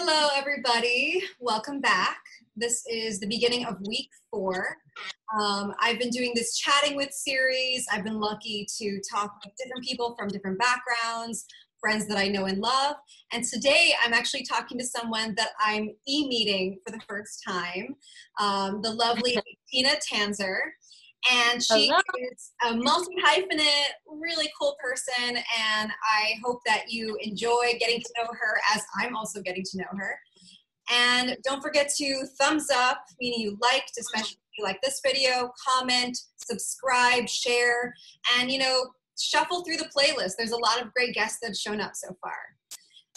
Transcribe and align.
Hello, 0.00 0.28
everybody. 0.36 1.20
Welcome 1.40 1.80
back. 1.80 2.20
This 2.54 2.84
is 2.88 3.18
the 3.18 3.26
beginning 3.26 3.66
of 3.66 3.84
week 3.84 4.08
four. 4.30 4.76
Um, 5.36 5.74
I've 5.80 5.98
been 5.98 6.10
doing 6.10 6.30
this 6.36 6.56
chatting 6.56 6.96
with 6.96 7.10
series. 7.10 7.84
I've 7.92 8.04
been 8.04 8.20
lucky 8.20 8.64
to 8.78 9.00
talk 9.12 9.34
with 9.44 9.52
different 9.56 9.84
people 9.84 10.14
from 10.16 10.28
different 10.28 10.56
backgrounds, 10.60 11.46
friends 11.80 12.06
that 12.06 12.16
I 12.16 12.28
know 12.28 12.44
and 12.44 12.58
love. 12.60 12.94
And 13.32 13.42
today 13.42 13.92
I'm 14.00 14.14
actually 14.14 14.44
talking 14.44 14.78
to 14.78 14.86
someone 14.86 15.34
that 15.36 15.50
I'm 15.60 15.90
e 16.06 16.28
meeting 16.28 16.78
for 16.86 16.92
the 16.92 17.02
first 17.08 17.42
time, 17.44 17.96
um, 18.38 18.80
the 18.82 18.92
lovely 18.92 19.36
Tina 19.68 19.94
Tanzer. 20.08 20.58
And 21.30 21.62
she 21.62 21.88
Hello. 21.88 22.00
is 22.32 22.52
a 22.66 22.76
multi 22.76 23.14
hyphenate, 23.24 23.90
really 24.06 24.48
cool 24.58 24.76
person. 24.82 25.36
And 25.36 25.90
I 25.90 26.34
hope 26.44 26.60
that 26.64 26.90
you 26.90 27.16
enjoy 27.20 27.74
getting 27.80 28.00
to 28.00 28.08
know 28.18 28.26
her 28.26 28.60
as 28.74 28.82
I'm 28.96 29.16
also 29.16 29.42
getting 29.42 29.64
to 29.64 29.78
know 29.78 29.98
her. 29.98 30.18
And 30.90 31.36
don't 31.44 31.60
forget 31.60 31.90
to 31.96 32.24
thumbs 32.40 32.68
up, 32.74 33.04
meaning 33.20 33.40
you 33.40 33.58
liked, 33.60 33.92
especially 33.98 34.38
if 34.52 34.58
you 34.58 34.64
like 34.64 34.80
this 34.80 35.00
video, 35.04 35.50
comment, 35.66 36.16
subscribe, 36.36 37.28
share, 37.28 37.94
and 38.38 38.50
you 38.50 38.58
know, 38.58 38.86
shuffle 39.18 39.64
through 39.64 39.76
the 39.76 39.90
playlist. 39.96 40.32
There's 40.38 40.52
a 40.52 40.56
lot 40.56 40.80
of 40.80 40.92
great 40.94 41.14
guests 41.14 41.38
that 41.42 41.48
have 41.48 41.56
shown 41.56 41.80
up 41.80 41.92
so 41.94 42.16
far. 42.22 42.36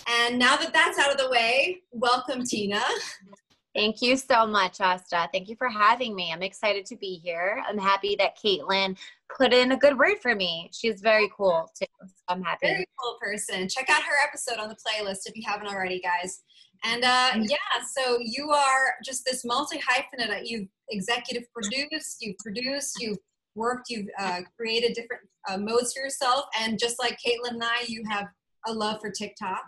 And 0.07 0.39
now 0.39 0.57
that 0.57 0.73
that's 0.73 0.97
out 0.97 1.11
of 1.11 1.17
the 1.17 1.29
way, 1.29 1.81
welcome 1.91 2.43
Tina. 2.43 2.81
Thank 3.73 4.01
you 4.01 4.17
so 4.17 4.45
much, 4.45 4.81
Asta. 4.81 5.29
Thank 5.31 5.47
you 5.47 5.55
for 5.55 5.69
having 5.69 6.13
me. 6.13 6.31
I'm 6.33 6.43
excited 6.43 6.85
to 6.87 6.97
be 6.97 7.21
here. 7.23 7.63
I'm 7.67 7.77
happy 7.77 8.17
that 8.17 8.37
Caitlin 8.37 8.97
put 9.37 9.53
in 9.53 9.71
a 9.71 9.77
good 9.77 9.97
word 9.97 10.17
for 10.21 10.35
me. 10.35 10.69
She's 10.73 10.99
very 10.99 11.31
cool 11.35 11.71
too. 11.77 11.85
So 12.01 12.13
I'm 12.27 12.43
happy. 12.43 12.67
Very 12.67 12.85
cool 13.01 13.17
person. 13.21 13.69
Check 13.69 13.89
out 13.89 14.03
her 14.03 14.15
episode 14.27 14.59
on 14.59 14.67
the 14.67 14.75
playlist 14.75 15.21
if 15.25 15.37
you 15.37 15.43
haven't 15.45 15.67
already, 15.67 16.01
guys. 16.01 16.43
And 16.83 17.03
uh, 17.03 17.31
yeah, 17.47 17.57
so 17.95 18.17
you 18.21 18.49
are 18.49 18.95
just 19.05 19.23
this 19.25 19.45
multi 19.45 19.79
hyphenate. 19.79 20.41
You've 20.45 20.67
executive 20.89 21.43
produced, 21.53 22.17
you've 22.21 22.37
produced, 22.39 22.97
you've 22.99 23.19
worked, 23.55 23.89
you've 23.89 24.07
uh, 24.19 24.41
created 24.57 24.93
different 24.95 25.21
uh, 25.47 25.57
modes 25.57 25.93
for 25.93 26.01
yourself. 26.03 26.45
And 26.59 26.77
just 26.77 26.97
like 26.99 27.17
Caitlin 27.25 27.51
and 27.51 27.63
I, 27.63 27.85
you 27.87 28.03
have 28.09 28.27
a 28.67 28.73
love 28.73 28.99
for 28.99 29.11
TikTok. 29.11 29.63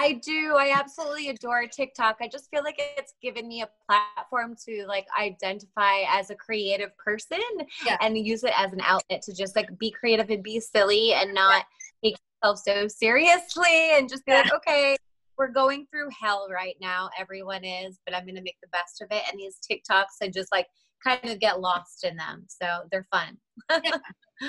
I 0.00 0.12
do. 0.24 0.54
I 0.56 0.72
absolutely 0.78 1.28
adore 1.30 1.66
TikTok. 1.66 2.18
I 2.20 2.28
just 2.28 2.48
feel 2.50 2.62
like 2.62 2.76
it's 2.78 3.14
given 3.20 3.48
me 3.48 3.62
a 3.62 3.68
platform 3.88 4.54
to 4.66 4.84
like 4.86 5.06
identify 5.18 6.02
as 6.08 6.30
a 6.30 6.36
creative 6.36 6.96
person 6.96 7.40
Yeah. 7.84 7.96
and 8.00 8.16
use 8.16 8.44
it 8.44 8.52
as 8.56 8.72
an 8.72 8.80
outlet 8.82 9.22
to 9.22 9.34
just 9.34 9.56
like 9.56 9.76
be 9.78 9.90
creative 9.90 10.30
and 10.30 10.42
be 10.42 10.60
silly 10.60 11.14
and 11.14 11.34
not 11.34 11.64
take 12.04 12.14
yourself 12.42 12.60
so 12.64 12.86
seriously 12.86 13.96
and 13.96 14.08
just 14.08 14.24
be 14.24 14.32
like, 14.32 14.52
okay, 14.54 14.96
we're 15.36 15.48
going 15.48 15.84
through 15.90 16.10
hell 16.20 16.46
right 16.48 16.76
now. 16.80 17.10
Everyone 17.18 17.64
is, 17.64 17.98
but 18.06 18.14
I'm 18.14 18.24
going 18.24 18.36
to 18.36 18.42
make 18.42 18.58
the 18.62 18.68
best 18.68 19.02
of 19.02 19.08
it. 19.10 19.24
And 19.30 19.38
these 19.40 19.58
TikToks 19.68 20.20
and 20.20 20.32
just 20.32 20.52
like 20.52 20.66
kind 21.04 21.24
of 21.24 21.40
get 21.40 21.60
lost 21.60 22.04
in 22.04 22.16
them. 22.16 22.44
So 22.48 22.66
they're 22.92 23.06
fun. 23.10 23.36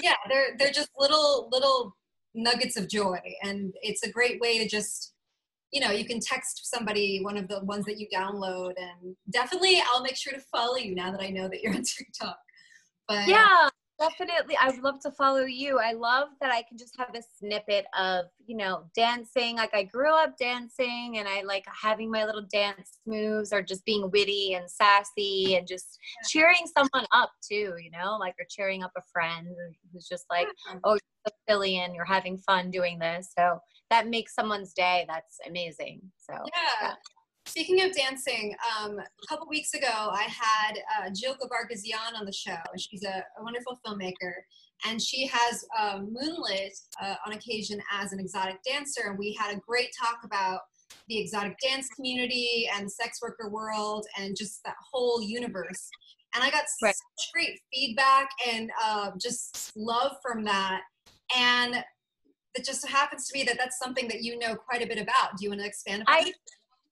yeah 0.04 0.14
they're 0.30 0.56
they're 0.60 0.72
just 0.72 0.90
little 1.00 1.50
little 1.52 1.96
nuggets 2.36 2.78
of 2.78 2.88
joy 2.88 3.18
and 3.42 3.74
it's 3.82 4.04
a 4.04 4.12
great 4.12 4.40
way 4.40 4.60
to 4.60 4.68
just 4.68 5.14
you 5.72 5.80
know 5.82 5.92
you 5.92 6.06
can 6.06 6.20
text 6.20 6.70
somebody 6.70 7.20
one 7.22 7.38
of 7.38 7.48
the 7.48 7.64
ones 7.64 7.86
that 7.86 8.00
you 8.00 8.08
download 8.14 8.74
and 8.78 9.16
definitely 9.32 9.82
i'll 9.92 10.04
make 10.04 10.16
sure 10.16 10.34
to 10.34 10.42
follow 10.52 10.78
you 10.78 10.96
now 10.96 11.12
that 11.12 11.22
i 11.22 11.30
know 11.30 11.48
that 11.48 11.62
you're 11.62 11.74
on 11.74 11.84
tiktok. 11.98 12.38
But 13.08 13.18
uh, 13.18 13.26
yeah 13.28 13.70
definitely 14.00 14.56
i 14.62 14.70
would 14.70 14.82
love 14.82 15.00
to 15.02 15.12
follow 15.12 15.44
you. 15.44 15.78
I 15.78 15.92
love 15.92 16.30
that 16.40 16.52
i 16.52 16.64
can 16.64 16.78
just 16.78 16.96
have 16.98 17.14
a 17.14 17.22
snippet 17.38 17.86
of 17.98 18.26
you 18.46 18.56
know 18.56 18.86
dancing 18.96 19.58
like 19.58 19.74
i 19.74 19.84
grew 19.84 20.16
up 20.16 20.38
dancing 20.38 21.18
and 21.18 21.28
i 21.28 21.42
like 21.42 21.66
having 21.82 22.10
my 22.10 22.24
little 22.24 22.46
dance 22.50 23.00
moves 23.06 23.52
or 23.52 23.62
just 23.62 23.84
being 23.84 24.10
witty 24.12 24.54
and 24.54 24.72
sassy 24.72 25.56
and 25.56 25.68
just 25.68 26.00
cheering 26.30 26.66
someone 26.78 27.06
up 27.12 27.32
too 27.46 27.74
you 27.84 27.92
know 27.92 28.16
like 28.18 28.36
or 28.40 28.46
cheering 28.50 28.84
up 28.84 28.92
a 28.98 29.02
friend 29.12 29.48
who's 29.92 30.08
just 30.08 30.24
like 30.30 30.48
oh 30.86 30.94
you're 30.94 31.00
so 31.28 31.34
silly 31.50 31.78
and 31.78 31.96
you're 31.96 32.06
having 32.06 32.38
fun 32.38 32.72
doing 32.72 33.00
this. 33.00 33.32
So 33.38 33.60
that 33.90 34.08
makes 34.08 34.34
someone's 34.36 34.74
day 34.74 35.06
that's 35.08 35.40
amazing 35.48 36.02
so 36.18 36.34
yeah 36.34 36.94
Speaking 37.50 37.82
of 37.82 37.92
dancing, 37.94 38.56
um, 38.80 39.00
a 39.00 39.28
couple 39.28 39.48
weeks 39.48 39.74
ago, 39.74 39.88
I 39.90 40.22
had 40.22 40.78
uh, 41.00 41.10
Jill 41.16 41.34
Gabargazian 41.34 42.16
on 42.16 42.24
the 42.24 42.32
show, 42.32 42.52
and 42.72 42.80
she's 42.80 43.04
a, 43.04 43.24
a 43.40 43.44
wonderful 43.44 43.80
filmmaker. 43.84 44.34
And 44.86 45.02
she 45.02 45.26
has 45.26 45.66
uh, 45.76 46.00
moonlit 46.00 46.78
uh, 47.02 47.16
on 47.26 47.34
occasion 47.34 47.82
as 47.92 48.14
an 48.14 48.20
exotic 48.20 48.58
dancer, 48.64 49.02
and 49.08 49.18
we 49.18 49.34
had 49.34 49.56
a 49.56 49.60
great 49.68 49.90
talk 50.00 50.20
about 50.24 50.60
the 51.08 51.18
exotic 51.18 51.58
dance 51.60 51.88
community 51.96 52.70
and 52.76 52.86
the 52.86 52.92
sex 52.92 53.20
worker 53.20 53.50
world, 53.50 54.06
and 54.16 54.38
just 54.38 54.64
that 54.64 54.76
whole 54.92 55.20
universe. 55.20 55.90
And 56.36 56.44
I 56.44 56.52
got 56.52 56.66
Right. 56.84 56.94
such 56.94 57.32
great 57.34 57.60
feedback 57.74 58.30
and 58.48 58.70
uh, 58.84 59.12
just 59.20 59.72
love 59.76 60.18
from 60.22 60.44
that. 60.44 60.82
And 61.36 61.84
it 62.56 62.66
just 62.66 62.88
happens 62.88 63.28
to 63.28 63.34
be 63.34 63.44
that 63.44 63.58
that's 63.58 63.78
something 63.78 64.08
that 64.08 64.24
you 64.24 64.38
know 64.38 64.56
quite 64.56 64.82
a 64.82 64.88
bit 64.88 64.98
about. 64.98 65.38
Do 65.38 65.44
you 65.44 65.50
want 65.50 65.62
to 65.62 65.68
expand 65.68 66.04
upon 66.04 66.16
I 66.16 66.20
it? 66.30 66.36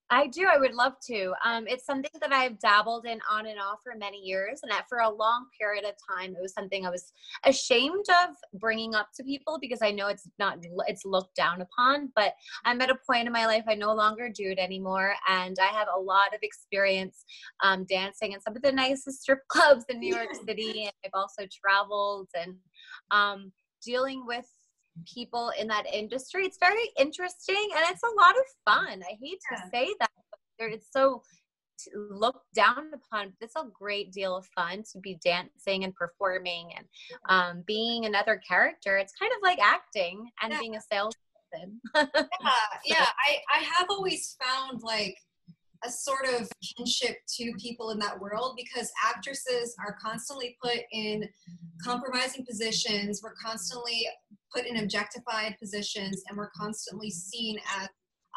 I 0.09 0.27
do. 0.27 0.47
I 0.47 0.57
would 0.57 0.73
love 0.73 0.93
to. 1.07 1.33
Um, 1.43 1.65
it's 1.67 1.85
something 1.85 2.11
that 2.21 2.31
I've 2.31 2.59
dabbled 2.59 3.05
in 3.05 3.19
on 3.29 3.45
and 3.45 3.59
off 3.59 3.79
for 3.83 3.93
many 3.97 4.19
years, 4.19 4.61
and 4.63 4.71
that 4.71 4.85
for 4.87 4.99
a 4.99 5.09
long 5.09 5.47
period 5.59 5.83
of 5.83 5.95
time, 6.09 6.31
it 6.31 6.41
was 6.41 6.53
something 6.53 6.85
I 6.85 6.89
was 6.89 7.11
ashamed 7.43 8.05
of 8.23 8.29
bringing 8.59 8.95
up 8.95 9.09
to 9.17 9.23
people 9.23 9.57
because 9.59 9.79
I 9.81 9.91
know 9.91 10.07
it's 10.07 10.27
not 10.39 10.59
it's 10.87 11.03
looked 11.03 11.35
down 11.35 11.61
upon. 11.61 12.11
But 12.15 12.33
I'm 12.63 12.79
at 12.79 12.89
a 12.89 12.97
point 13.05 13.27
in 13.27 13.33
my 13.33 13.45
life 13.45 13.65
I 13.67 13.75
no 13.75 13.93
longer 13.93 14.29
do 14.29 14.49
it 14.51 14.59
anymore, 14.59 15.13
and 15.27 15.57
I 15.61 15.67
have 15.77 15.89
a 15.93 15.99
lot 15.99 16.33
of 16.33 16.39
experience 16.41 17.25
um, 17.61 17.85
dancing 17.89 18.31
in 18.31 18.39
some 18.39 18.55
of 18.55 18.61
the 18.61 18.71
nicest 18.71 19.21
strip 19.21 19.39
clubs 19.49 19.83
in 19.89 19.99
New 19.99 20.15
York 20.15 20.29
City, 20.47 20.83
and 20.83 20.93
I've 21.03 21.11
also 21.13 21.43
traveled 21.51 22.29
and 22.33 22.55
um, 23.11 23.51
dealing 23.83 24.25
with 24.25 24.45
people 25.05 25.51
in 25.59 25.67
that 25.67 25.85
industry. 25.91 26.45
It's 26.45 26.57
very 26.59 26.89
interesting 26.97 27.69
and 27.75 27.85
it's 27.89 28.03
a 28.03 28.07
lot 28.07 28.35
of 28.37 28.45
fun. 28.65 29.03
I 29.03 29.17
hate 29.21 29.39
to 29.49 29.55
Yeah. 29.57 29.69
say 29.71 29.95
that, 29.99 30.11
but 30.59 30.69
it's 30.71 30.87
so 30.91 31.21
looked 31.95 32.51
down 32.53 32.91
upon. 32.93 33.29
but 33.39 33.45
It's 33.45 33.55
a 33.55 33.65
great 33.71 34.11
deal 34.11 34.35
of 34.35 34.45
fun 34.47 34.83
to 34.91 34.99
be 34.99 35.19
dancing 35.23 35.83
and 35.83 35.93
performing 35.95 36.71
and 36.75 36.85
um, 37.29 37.63
being 37.67 38.05
another 38.05 38.41
character. 38.47 38.97
It's 38.97 39.13
kind 39.13 39.31
of 39.31 39.41
like 39.43 39.59
acting 39.59 40.29
and 40.41 40.51
Yeah. 40.53 40.59
being 40.59 40.75
a 40.75 40.81
salesperson. 40.81 41.81
yeah, 41.95 42.05
yeah. 42.85 43.05
I, 43.27 43.37
I 43.53 43.59
have 43.77 43.87
always 43.89 44.35
found 44.43 44.81
like 44.81 45.15
a 45.85 45.91
sort 45.91 46.25
of 46.25 46.49
kinship 46.75 47.17
to 47.35 47.53
people 47.59 47.91
in 47.91 47.99
that 47.99 48.19
world 48.19 48.57
because 48.57 48.89
actresses 49.05 49.75
are 49.79 49.95
constantly 50.01 50.57
put 50.61 50.79
in 50.91 51.23
compromising 51.83 52.43
positions. 52.43 53.21
We're 53.21 53.35
constantly 53.35 54.07
put 54.53 54.65
in 54.65 54.77
objectified 54.77 55.57
positions 55.59 56.23
and 56.27 56.37
we're 56.37 56.49
constantly 56.51 57.09
seen 57.09 57.57
as 57.79 57.87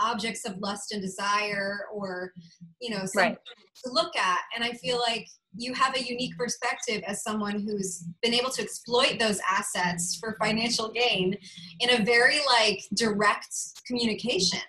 objects 0.01 0.47
of 0.47 0.57
lust 0.59 0.93
and 0.93 1.03
desire 1.03 1.87
or, 1.93 2.33
you 2.81 2.91
know, 2.91 3.05
something 3.05 3.33
Right. 3.33 3.39
to 3.85 3.91
look 3.93 4.17
at. 4.17 4.41
And 4.55 4.65
I 4.65 4.73
feel 4.73 4.99
like 4.99 5.27
you 5.57 5.75
have 5.75 5.95
a 5.97 6.03
unique 6.03 6.37
perspective 6.39 7.03
as 7.07 7.23
someone 7.23 7.61
who's 7.61 8.05
been 8.23 8.33
able 8.33 8.51
to 8.51 8.63
exploit 8.63 9.19
those 9.19 9.41
assets 9.49 10.17
for 10.19 10.37
financial 10.41 10.91
gain 10.91 11.37
in 11.81 12.01
a 12.01 12.05
very 12.05 12.39
like 12.47 12.83
direct 12.95 13.55
communication. 13.87 14.61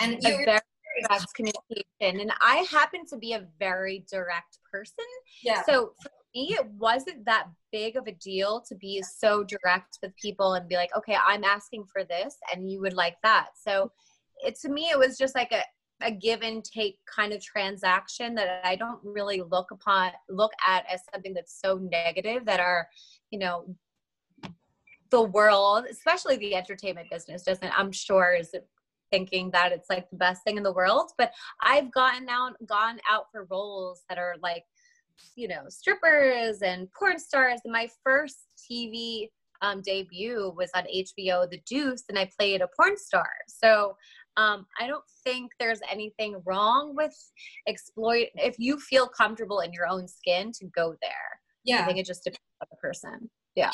And 0.00 0.16
you're 0.22 0.44
very 0.44 0.60
direct 1.08 1.34
communication. 1.34 2.20
And 2.20 2.32
I 2.40 2.66
happen 2.70 3.04
to 3.06 3.18
be 3.18 3.32
a 3.34 3.46
very 3.58 4.04
direct 4.10 4.58
person. 4.70 5.04
yeah, 5.42 5.62
So 5.64 5.92
for 6.02 6.10
me, 6.34 6.56
it 6.58 6.66
wasn't 6.78 7.24
that 7.26 7.48
big 7.72 7.96
of 7.96 8.06
a 8.06 8.12
deal 8.12 8.62
to 8.68 8.74
be 8.74 9.02
so 9.02 9.44
direct 9.44 9.98
with 10.02 10.16
people 10.16 10.54
and 10.54 10.68
be 10.68 10.76
like, 10.76 10.90
okay, 10.96 11.16
I'm 11.24 11.44
asking 11.44 11.84
for 11.92 12.04
this 12.04 12.36
and 12.52 12.70
you 12.70 12.80
would 12.80 12.94
like 12.94 13.16
that. 13.22 13.50
So 13.60 13.92
it 14.44 14.58
to 14.60 14.68
me, 14.68 14.90
it 14.90 14.98
was 14.98 15.16
just 15.16 15.34
like 15.34 15.52
a, 15.52 15.62
a 16.02 16.10
give 16.10 16.42
and 16.42 16.64
take 16.64 16.98
kind 17.12 17.32
of 17.32 17.42
transaction 17.42 18.34
that 18.34 18.60
I 18.64 18.76
don't 18.76 18.98
really 19.04 19.42
look 19.42 19.70
upon 19.70 20.10
look 20.28 20.52
at 20.66 20.84
as 20.92 21.00
something 21.12 21.34
that's 21.34 21.60
so 21.60 21.76
negative 21.76 22.44
that 22.46 22.60
our, 22.60 22.88
you 23.30 23.38
know, 23.38 23.76
the 25.10 25.22
world, 25.22 25.84
especially 25.88 26.36
the 26.36 26.56
entertainment 26.56 27.08
business, 27.10 27.44
doesn't 27.44 27.78
I'm 27.78 27.92
sure 27.92 28.34
is 28.34 28.52
thinking 29.12 29.50
that 29.52 29.70
it's 29.70 29.88
like 29.88 30.10
the 30.10 30.16
best 30.16 30.42
thing 30.42 30.56
in 30.56 30.64
the 30.64 30.72
world. 30.72 31.12
But 31.16 31.32
I've 31.60 31.92
gotten 31.92 32.28
out 32.28 32.54
gone 32.66 32.98
out 33.08 33.26
for 33.30 33.46
roles 33.48 34.02
that 34.08 34.18
are 34.18 34.34
like 34.42 34.64
you 35.36 35.48
know 35.48 35.62
strippers 35.68 36.62
and 36.62 36.88
porn 36.92 37.18
stars. 37.18 37.60
My 37.64 37.88
first 38.02 38.46
tv 38.70 39.28
um, 39.62 39.80
debut 39.82 40.52
was 40.56 40.70
on 40.74 40.84
hbo 40.84 41.48
the 41.48 41.60
deuce 41.66 42.04
and 42.08 42.18
i 42.18 42.28
played 42.38 42.60
a 42.60 42.68
porn 42.76 42.96
star. 42.96 43.28
So 43.48 43.96
um, 44.36 44.66
i 44.80 44.86
don't 44.86 45.04
think 45.22 45.52
there's 45.58 45.80
anything 45.90 46.40
wrong 46.44 46.94
with 46.96 47.14
exploit 47.68 48.28
if 48.34 48.56
you 48.58 48.78
feel 48.78 49.06
comfortable 49.08 49.60
in 49.60 49.72
your 49.72 49.86
own 49.86 50.08
skin 50.08 50.52
to 50.58 50.66
go 50.74 50.94
there. 51.00 51.10
I 51.10 51.78
yeah. 51.78 51.86
think 51.86 51.98
it 51.98 52.06
just 52.06 52.24
depends 52.24 52.40
on 52.60 52.66
the 52.70 52.76
person. 52.76 53.30
Yeah. 53.54 53.70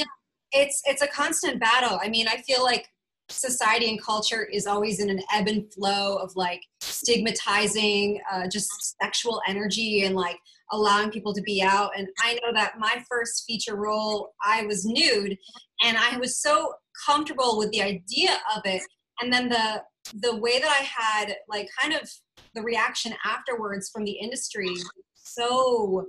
It's 0.52 0.82
it's 0.84 1.02
a 1.02 1.06
constant 1.06 1.60
battle. 1.60 1.98
I 2.02 2.08
mean, 2.08 2.26
I 2.28 2.38
feel 2.38 2.62
like 2.62 2.88
society 3.30 3.88
and 3.88 4.02
culture 4.02 4.44
is 4.44 4.66
always 4.66 5.00
in 5.00 5.10
an 5.10 5.20
ebb 5.32 5.48
and 5.48 5.72
flow 5.72 6.16
of 6.16 6.34
like 6.36 6.60
stigmatizing 6.80 8.20
uh, 8.30 8.48
just 8.48 8.96
sexual 9.00 9.40
energy 9.46 10.04
and 10.04 10.16
like 10.16 10.36
allowing 10.72 11.10
people 11.10 11.34
to 11.34 11.42
be 11.42 11.62
out. 11.62 11.90
And 11.96 12.08
I 12.20 12.34
know 12.34 12.52
that 12.52 12.78
my 12.78 13.02
first 13.08 13.44
feature 13.46 13.76
role, 13.76 14.34
I 14.44 14.64
was 14.66 14.84
nude, 14.84 15.36
and 15.82 15.96
I 15.96 16.16
was 16.18 16.40
so 16.40 16.74
comfortable 17.06 17.58
with 17.58 17.70
the 17.70 17.82
idea 17.82 18.38
of 18.56 18.62
it. 18.64 18.82
And 19.20 19.32
then 19.32 19.48
the 19.48 19.82
the 20.14 20.36
way 20.36 20.58
that 20.58 20.68
I 20.68 20.82
had 20.82 21.36
like 21.48 21.68
kind 21.80 21.94
of 21.94 22.10
the 22.54 22.62
reaction 22.62 23.12
afterwards 23.24 23.90
from 23.90 24.04
the 24.04 24.12
industry 24.12 24.74
so 25.14 26.08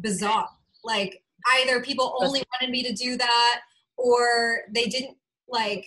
bizarre. 0.00 0.48
Like 0.84 1.22
either 1.54 1.82
people 1.82 2.16
only 2.20 2.42
wanted 2.52 2.70
me 2.70 2.82
to 2.84 2.92
do 2.92 3.16
that 3.16 3.60
or 3.96 4.60
they 4.72 4.86
didn't 4.86 5.16
like 5.48 5.86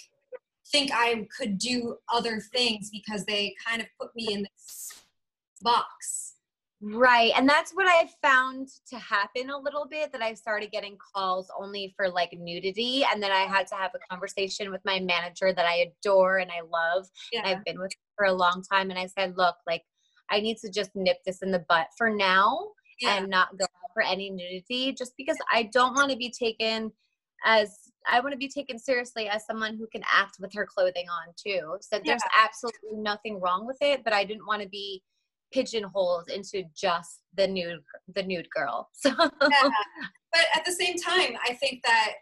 think 0.71 0.91
I 0.93 1.27
could 1.35 1.57
do 1.57 1.97
other 2.11 2.41
things 2.53 2.89
because 2.91 3.25
they 3.25 3.55
kind 3.65 3.81
of 3.81 3.87
put 3.99 4.15
me 4.15 4.33
in 4.33 4.43
this 4.43 4.91
box. 5.61 6.28
Right. 6.81 7.33
And 7.35 7.47
that's 7.47 7.71
what 7.73 7.87
I 7.87 8.09
found 8.21 8.69
to 8.89 8.97
happen 8.97 9.49
a 9.49 9.57
little 9.57 9.85
bit 9.85 10.13
that 10.13 10.21
I 10.21 10.33
started 10.33 10.71
getting 10.71 10.97
calls 11.13 11.51
only 11.59 11.93
for 11.97 12.09
like 12.09 12.31
nudity. 12.31 13.03
And 13.11 13.21
then 13.21 13.31
I 13.31 13.41
had 13.41 13.67
to 13.67 13.75
have 13.75 13.91
a 13.95 13.99
conversation 14.09 14.71
with 14.71 14.79
my 14.85 14.99
manager 14.99 15.51
that 15.53 15.65
I 15.65 15.91
adore 15.91 16.37
and 16.37 16.49
I 16.49 16.61
love. 16.61 17.07
Yeah. 17.33 17.39
And 17.39 17.47
I've 17.49 17.65
been 17.65 17.79
with 17.79 17.91
for 18.15 18.25
a 18.27 18.33
long 18.33 18.63
time. 18.71 18.91
And 18.91 18.99
I 18.99 19.07
said, 19.07 19.35
look, 19.35 19.55
like, 19.67 19.83
I 20.31 20.39
need 20.39 20.57
to 20.59 20.71
just 20.71 20.91
nip 20.95 21.17
this 21.25 21.41
in 21.41 21.51
the 21.51 21.65
butt 21.67 21.87
for 21.97 22.09
now 22.09 22.69
yeah. 23.01 23.17
and 23.17 23.29
not 23.29 23.57
go 23.57 23.65
for 23.93 24.03
any 24.03 24.29
nudity 24.29 24.93
just 24.93 25.13
because 25.17 25.37
I 25.51 25.63
don't 25.73 25.95
want 25.95 26.11
to 26.11 26.17
be 26.17 26.31
taken 26.31 26.91
as 27.43 27.75
I 28.09 28.19
want 28.19 28.33
to 28.33 28.37
be 28.37 28.49
taken 28.49 28.79
seriously 28.79 29.27
as 29.27 29.45
someone 29.45 29.77
who 29.77 29.87
can 29.87 30.03
act 30.11 30.37
with 30.39 30.53
her 30.53 30.65
clothing 30.65 31.07
on 31.09 31.33
too. 31.35 31.77
So 31.81 31.97
yeah. 31.97 32.01
there's 32.05 32.21
absolutely 32.37 33.01
nothing 33.01 33.39
wrong 33.41 33.65
with 33.65 33.77
it, 33.81 34.03
but 34.03 34.13
I 34.13 34.23
didn't 34.23 34.45
want 34.45 34.61
to 34.61 34.69
be 34.69 35.03
pigeonholed 35.51 36.29
into 36.29 36.63
just 36.75 37.21
the 37.35 37.47
nude 37.47 37.81
the 38.15 38.23
nude 38.23 38.47
girl. 38.55 38.89
So 38.99 39.09
yeah. 39.19 39.69
But 40.31 40.45
at 40.55 40.63
the 40.63 40.71
same 40.71 40.95
time, 40.95 41.35
I 41.43 41.53
think 41.53 41.81
that 41.83 42.13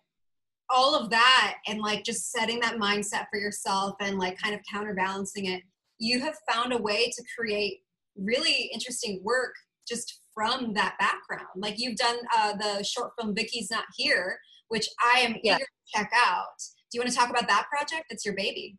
all 0.70 0.96
of 0.96 1.10
that 1.10 1.58
and 1.68 1.80
like 1.80 2.04
just 2.04 2.32
setting 2.32 2.60
that 2.62 2.78
mindset 2.78 3.26
for 3.30 3.40
yourself 3.40 3.96
and 4.00 4.18
like 4.18 4.42
kind 4.42 4.56
of 4.56 4.62
counterbalancing 4.72 5.46
it, 5.46 5.62
you 6.00 6.20
have 6.22 6.36
found 6.50 6.74
a 6.74 6.78
way 6.78 7.10
to 7.10 7.24
create 7.38 7.80
really 8.18 8.70
interesting 8.74 9.22
work 9.24 9.54
just 9.88 10.22
from 10.34 10.74
that 10.74 10.96
background. 11.00 11.48
Like 11.56 11.76
you've 11.78 11.98
done 11.98 12.18
uh, 12.36 12.54
the 12.54 12.84
short 12.84 13.12
film 13.20 13.34
Vicky's 13.34 13.72
Not 13.72 13.86
Here, 13.96 14.38
which 14.68 14.88
I 15.02 15.20
am 15.20 15.36
yeah. 15.44 15.56
eager 15.56 15.66
to 15.66 15.98
check 15.98 16.12
out. 16.16 16.46
Do 16.92 16.98
you 16.98 17.02
want 17.02 17.12
to 17.12 17.18
talk 17.18 17.30
about 17.30 17.48
that 17.48 17.68
project? 17.70 18.06
It's 18.10 18.26
your 18.26 18.36
baby. 18.36 18.78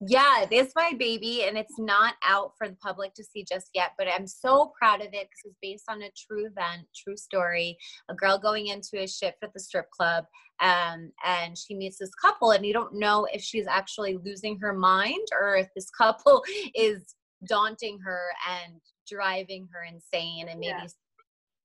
Yeah, 0.00 0.42
it 0.42 0.52
is 0.52 0.72
my 0.76 0.92
baby, 0.98 1.44
and 1.44 1.56
it's 1.56 1.78
not 1.78 2.14
out 2.22 2.52
for 2.58 2.68
the 2.68 2.76
public 2.76 3.14
to 3.14 3.24
see 3.24 3.46
just 3.50 3.70
yet. 3.72 3.92
But 3.96 4.08
I'm 4.08 4.26
so 4.26 4.72
proud 4.78 5.00
of 5.00 5.06
it 5.06 5.28
because 5.28 5.44
it's 5.46 5.56
based 5.62 5.84
on 5.88 6.02
a 6.02 6.10
true 6.16 6.46
event, 6.46 6.86
true 6.94 7.16
story. 7.16 7.78
A 8.10 8.14
girl 8.14 8.38
going 8.38 8.66
into 8.66 9.02
a 9.02 9.08
shift 9.08 9.38
at 9.42 9.54
the 9.54 9.60
strip 9.60 9.90
club, 9.90 10.26
um, 10.60 11.12
and 11.24 11.56
she 11.56 11.74
meets 11.74 11.98
this 11.98 12.14
couple, 12.14 12.50
and 12.50 12.66
you 12.66 12.74
don't 12.74 12.94
know 12.94 13.26
if 13.32 13.40
she's 13.40 13.66
actually 13.66 14.18
losing 14.22 14.58
her 14.58 14.74
mind 14.74 15.26
or 15.40 15.56
if 15.56 15.68
this 15.74 15.88
couple 15.98 16.42
is 16.74 17.14
daunting 17.48 17.98
her 18.04 18.28
and 18.50 18.74
driving 19.08 19.66
her 19.72 19.82
insane 19.84 20.48
and 20.48 20.60
maybe 20.60 20.74
yeah. 20.78 20.86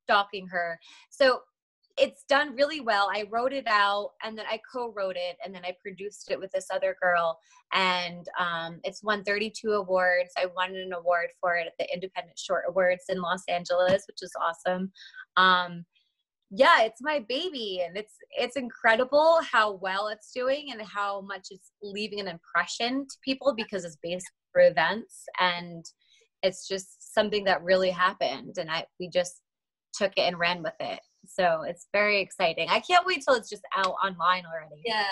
stalking 0.06 0.48
her. 0.48 0.80
So 1.10 1.42
it's 2.02 2.24
done 2.28 2.56
really 2.56 2.82
well. 2.82 3.12
I 3.14 3.26
wrote 3.30 3.54
it 3.54 3.68
out 3.68 4.14
and 4.24 4.36
then 4.36 4.46
I 4.50 4.60
co-wrote 4.74 5.18
it 5.18 5.38
and 5.46 5.54
then 5.54 5.64
I 5.64 5.76
produced 5.80 6.32
it 6.32 6.40
with 6.40 6.52
this 6.52 6.66
other 6.74 6.96
girl 7.00 7.38
and 7.74 8.26
um, 8.40 8.80
it's 8.84 9.04
won 9.04 9.24
32 9.24 9.72
awards. 9.74 10.32
I 10.36 10.48
won 10.48 10.76
an 10.76 10.94
award 10.94 11.28
for 11.40 11.56
it 11.58 11.68
at 11.68 11.74
the 11.78 11.94
Independent 11.94 12.40
Short 12.40 12.64
Awards 12.68 13.04
in 13.08 13.22
Los 13.22 13.44
Angeles, 13.48 14.04
which 14.08 14.24
is 14.24 14.32
awesome. 14.42 14.92
Um, 15.38 15.86
yeah, 16.50 16.82
it's 16.82 17.02
my 17.04 17.24
baby 17.30 17.84
and 17.86 17.96
it's 17.96 18.16
it's 18.32 18.58
incredible 18.58 19.40
how 19.50 19.74
well 19.74 20.08
it's 20.08 20.32
doing 20.34 20.70
and 20.72 20.82
how 20.82 21.22
much 21.22 21.48
it's 21.52 21.72
leaving 21.84 22.20
an 22.20 22.28
impression 22.28 23.06
to 23.08 23.18
people 23.24 23.54
because 23.56 23.86
it's 23.86 23.98
based 24.02 24.30
for 24.52 24.64
events 24.64 25.24
and 25.40 25.86
it's 26.42 26.68
just 26.68 27.14
something 27.14 27.44
that 27.44 27.64
really 27.64 27.92
happened 27.92 28.56
and 28.58 28.72
I 28.72 28.86
we 29.00 29.08
just 29.08 29.40
took 29.94 30.14
it 30.18 30.22
and 30.22 30.40
ran 30.40 30.64
with 30.64 30.74
it. 30.80 31.00
So 31.26 31.64
it's 31.68 31.88
very 31.94 32.22
exciting. 32.22 32.68
I 32.70 32.80
can't 32.80 33.06
wait 33.06 33.24
till 33.24 33.36
it's 33.36 33.50
just 33.50 33.64
out 33.76 33.96
online 34.04 34.44
already. 34.46 34.82
Yeah. 34.86 35.06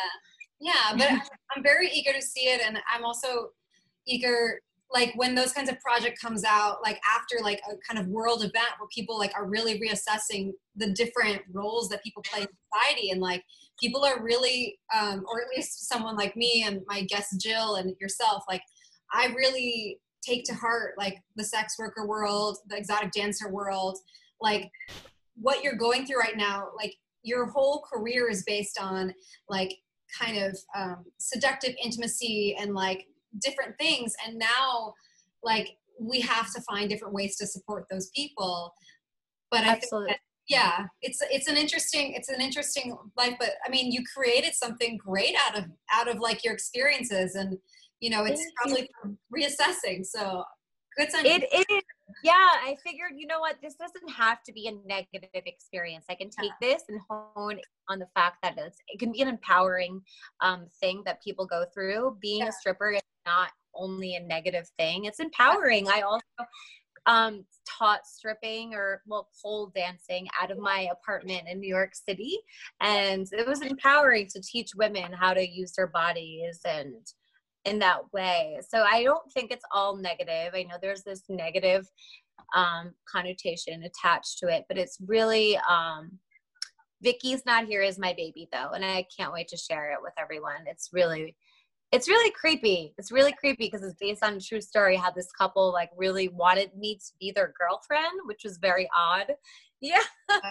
Yeah, 0.59 0.93
but 0.97 1.07
I'm 1.55 1.63
very 1.63 1.89
eager 1.89 2.13
to 2.13 2.21
see 2.21 2.41
it 2.41 2.61
and 2.65 2.77
I'm 2.93 3.05
also 3.05 3.49
eager 4.05 4.59
like 4.91 5.13
when 5.15 5.35
those 5.35 5.53
kinds 5.53 5.69
of 5.69 5.79
project 5.79 6.19
comes 6.19 6.43
out 6.43 6.77
like 6.83 6.99
after 7.07 7.43
like 7.43 7.61
a 7.69 7.75
kind 7.87 7.99
of 7.99 8.07
world 8.07 8.39
event 8.39 8.69
where 8.79 8.87
people 8.93 9.17
like 9.17 9.31
are 9.35 9.47
really 9.47 9.79
reassessing 9.79 10.51
the 10.75 10.91
different 10.93 11.41
roles 11.51 11.89
that 11.89 12.03
people 12.03 12.23
play 12.23 12.41
in 12.41 12.47
society 12.73 13.11
and 13.11 13.21
like 13.21 13.43
people 13.79 14.03
are 14.03 14.23
really 14.23 14.79
um 14.97 15.23
or 15.31 15.41
at 15.41 15.47
least 15.55 15.87
someone 15.87 16.15
like 16.15 16.35
me 16.35 16.63
and 16.65 16.81
my 16.87 17.03
guest 17.03 17.39
jill 17.39 17.75
and 17.75 17.95
yourself 18.01 18.43
like 18.49 18.61
i 19.13 19.27
really 19.27 19.99
take 20.25 20.43
to 20.43 20.53
heart 20.53 20.93
like 20.97 21.17
the 21.35 21.43
sex 21.43 21.75
worker 21.77 22.07
world 22.07 22.57
the 22.67 22.77
exotic 22.77 23.11
dancer 23.11 23.49
world 23.49 23.97
like 24.41 24.71
what 25.41 25.63
you're 25.63 25.75
going 25.75 26.05
through 26.05 26.19
right 26.19 26.37
now 26.37 26.67
like 26.75 26.95
your 27.23 27.47
whole 27.47 27.83
career 27.91 28.29
is 28.29 28.43
based 28.43 28.79
on 28.79 29.13
like 29.47 29.77
kind 30.17 30.37
of 30.37 30.57
um, 30.75 31.05
seductive 31.17 31.75
intimacy 31.83 32.55
and 32.59 32.73
like 32.73 33.05
different 33.41 33.77
things. 33.77 34.13
And 34.25 34.39
now 34.39 34.93
like 35.43 35.69
we 35.99 36.21
have 36.21 36.51
to 36.53 36.61
find 36.61 36.89
different 36.89 37.13
ways 37.13 37.37
to 37.37 37.47
support 37.47 37.85
those 37.89 38.09
people. 38.15 38.73
But 39.51 39.65
Absolutely. 39.65 40.09
Think 40.09 40.17
that, 40.17 40.23
yeah 40.47 40.87
it's 41.03 41.21
it's 41.29 41.47
an 41.47 41.57
interesting 41.57 42.13
it's 42.13 42.29
an 42.29 42.41
interesting 42.41 42.97
life. 43.15 43.35
But 43.39 43.51
i 43.65 43.69
mean 43.69 43.91
you 43.91 44.03
created 44.15 44.55
something 44.55 44.97
great 44.97 45.35
out 45.47 45.57
of 45.57 45.65
out 45.91 46.07
of 46.07 46.19
like 46.19 46.43
your 46.43 46.53
experiences. 46.53 47.35
And 47.35 47.57
you 47.99 48.09
know 48.09 48.25
it's 48.25 48.43
probably 48.55 48.89
reassessing. 49.35 50.05
So 50.05 50.43
good 50.97 51.11
sign. 51.11 51.25
It 51.25 51.43
is 51.53 51.81
yeah 52.23 52.33
i 52.33 52.75
figured 52.83 53.11
you 53.15 53.27
know 53.27 53.39
what 53.39 53.55
this 53.61 53.75
doesn't 53.75 54.09
have 54.09 54.43
to 54.43 54.53
be 54.53 54.67
a 54.67 54.87
negative 54.87 55.29
experience. 55.33 56.05
I 56.09 56.15
can 56.15 56.29
take 56.29 56.51
this 56.61 56.83
and 56.89 56.99
hone 57.09 57.59
on 57.87 57.99
the 57.99 58.07
fact 58.15 58.37
that 58.43 58.55
it's 58.57 58.77
it 58.87 58.99
can 58.99 59.11
be 59.11 59.21
an 59.21 59.27
empowering 59.27 60.01
um, 60.41 60.67
thing 60.79 61.03
that 61.05 61.23
people 61.23 61.45
go 61.45 61.65
through. 61.73 62.17
Being 62.21 62.39
yeah. 62.39 62.49
a 62.49 62.51
stripper 62.51 62.91
is 62.91 63.01
not 63.25 63.51
only 63.75 64.15
a 64.15 64.19
negative 64.19 64.67
thing 64.77 65.05
it's 65.05 65.19
empowering. 65.19 65.87
I 65.87 66.01
also 66.01 66.23
um, 67.05 67.45
taught 67.67 68.05
stripping 68.05 68.73
or 68.73 69.01
well 69.07 69.29
pole 69.41 69.71
dancing 69.75 70.27
out 70.39 70.51
of 70.51 70.57
my 70.57 70.87
apartment 70.91 71.43
in 71.47 71.59
new 71.59 71.69
york 71.69 71.95
city 71.95 72.37
and 72.81 73.25
it 73.31 73.47
was 73.47 73.61
empowering 73.61 74.27
to 74.27 74.41
teach 74.41 74.71
women 74.75 75.13
how 75.13 75.33
to 75.33 75.47
use 75.47 75.71
their 75.71 75.87
bodies 75.87 76.59
and 76.65 76.93
in 77.65 77.79
that 77.79 78.11
way. 78.13 78.59
So 78.67 78.83
I 78.83 79.03
don't 79.03 79.31
think 79.31 79.51
it's 79.51 79.65
all 79.73 79.95
negative. 79.95 80.53
I 80.53 80.63
know 80.63 80.75
there's 80.81 81.03
this 81.03 81.23
negative 81.29 81.87
um, 82.55 82.93
connotation 83.07 83.83
attached 83.83 84.39
to 84.39 84.47
it, 84.47 84.65
but 84.67 84.77
it's 84.77 84.97
really 85.05 85.57
um, 85.69 86.11
Vicky's 87.01 87.45
not 87.45 87.65
here 87.65 87.81
is 87.81 87.99
my 87.99 88.13
baby 88.13 88.47
though, 88.51 88.71
and 88.73 88.83
I 88.83 89.05
can't 89.15 89.33
wait 89.33 89.47
to 89.49 89.57
share 89.57 89.91
it 89.91 89.99
with 90.01 90.13
everyone. 90.17 90.65
It's 90.67 90.89
really 90.91 91.35
it's 91.91 92.07
really 92.07 92.31
creepy. 92.31 92.93
It's 92.99 93.11
really 93.11 93.31
creepy 93.33 93.65
because 93.65 93.81
it's 93.83 93.99
based 93.99 94.23
on 94.23 94.35
a 94.35 94.39
true 94.39 94.61
story 94.61 94.95
how 94.95 95.09
this 95.09 95.31
couple 95.31 95.73
like 95.73 95.89
really 95.97 96.27
wanted 96.27 96.69
me 96.77 96.95
to 96.95 97.11
be 97.19 97.31
their 97.31 97.51
girlfriend, 97.59 98.19
which 98.25 98.41
was 98.43 98.57
very 98.57 98.87
odd. 98.97 99.27
Yeah. 99.81 100.01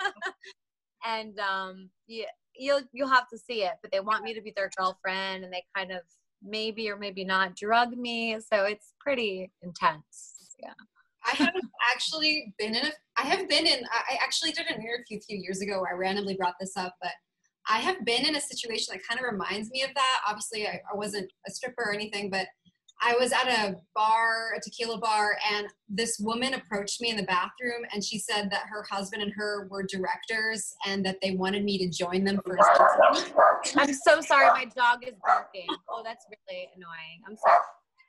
and 1.06 1.38
um 1.38 1.90
yeah, 2.06 2.24
you'll 2.56 2.80
you'll 2.92 3.10
have 3.10 3.28
to 3.28 3.36
see 3.36 3.62
it, 3.62 3.74
but 3.82 3.92
they 3.92 4.00
want 4.00 4.24
me 4.24 4.32
to 4.32 4.40
be 4.40 4.54
their 4.56 4.70
girlfriend 4.74 5.44
and 5.44 5.52
they 5.52 5.62
kind 5.76 5.92
of 5.92 6.00
maybe 6.42 6.90
or 6.90 6.97
maybe 6.97 7.25
not 7.25 7.57
drug 7.57 7.97
me. 7.97 8.38
So 8.40 8.64
it's 8.64 8.95
pretty 9.00 9.50
intense. 9.62 10.54
Yeah. 10.62 10.73
I 11.26 11.30
have 11.37 11.54
actually 11.92 12.54
been 12.59 12.75
in 12.75 12.87
a, 12.87 12.90
I 13.16 13.23
have 13.23 13.49
been 13.49 13.66
in, 13.66 13.85
I 13.92 14.18
actually 14.23 14.52
did 14.52 14.66
an 14.66 14.80
interview 14.80 15.18
a 15.18 15.21
few 15.21 15.37
years 15.37 15.61
ago 15.61 15.80
where 15.80 15.95
I 15.95 15.99
randomly 15.99 16.35
brought 16.35 16.54
this 16.61 16.76
up, 16.76 16.95
but 17.02 17.12
I 17.68 17.78
have 17.78 18.04
been 18.04 18.25
in 18.26 18.37
a 18.37 18.40
situation 18.40 18.95
that 18.95 19.07
kind 19.07 19.21
of 19.21 19.30
reminds 19.30 19.71
me 19.71 19.83
of 19.83 19.90
that. 19.95 20.21
Obviously, 20.26 20.66
I, 20.66 20.80
I 20.90 20.97
wasn't 20.97 21.30
a 21.47 21.50
stripper 21.50 21.83
or 21.85 21.92
anything, 21.92 22.30
but 22.30 22.47
I 23.00 23.14
was 23.19 23.33
at 23.33 23.47
a 23.47 23.76
bar, 23.95 24.55
a 24.57 24.61
tequila 24.61 24.99
bar, 24.99 25.37
and 25.52 25.69
this 25.88 26.19
woman 26.19 26.55
approached 26.55 27.00
me 27.00 27.11
in 27.11 27.17
the 27.17 27.23
bathroom 27.23 27.85
and 27.93 28.02
she 28.02 28.19
said 28.19 28.50
that 28.50 28.62
her 28.69 28.85
husband 28.90 29.23
and 29.23 29.33
her 29.37 29.69
were 29.71 29.85
directors 29.85 30.75
and 30.87 31.05
that 31.07 31.19
they 31.23 31.33
wanted 31.33 31.64
me 31.64 31.78
to 31.78 31.88
join 31.88 32.25
them 32.25 32.40
for 32.45 32.59
I'm 33.76 33.93
so 33.93 34.21
sorry, 34.21 34.49
my 34.49 34.64
dog 34.76 35.07
is 35.07 35.14
barking. 35.25 35.67
Oh, 35.88 36.02
that's 36.05 36.26
really 36.28 36.69
annoying. 36.76 37.23
I'm 37.26 37.37
sorry. 37.37 37.59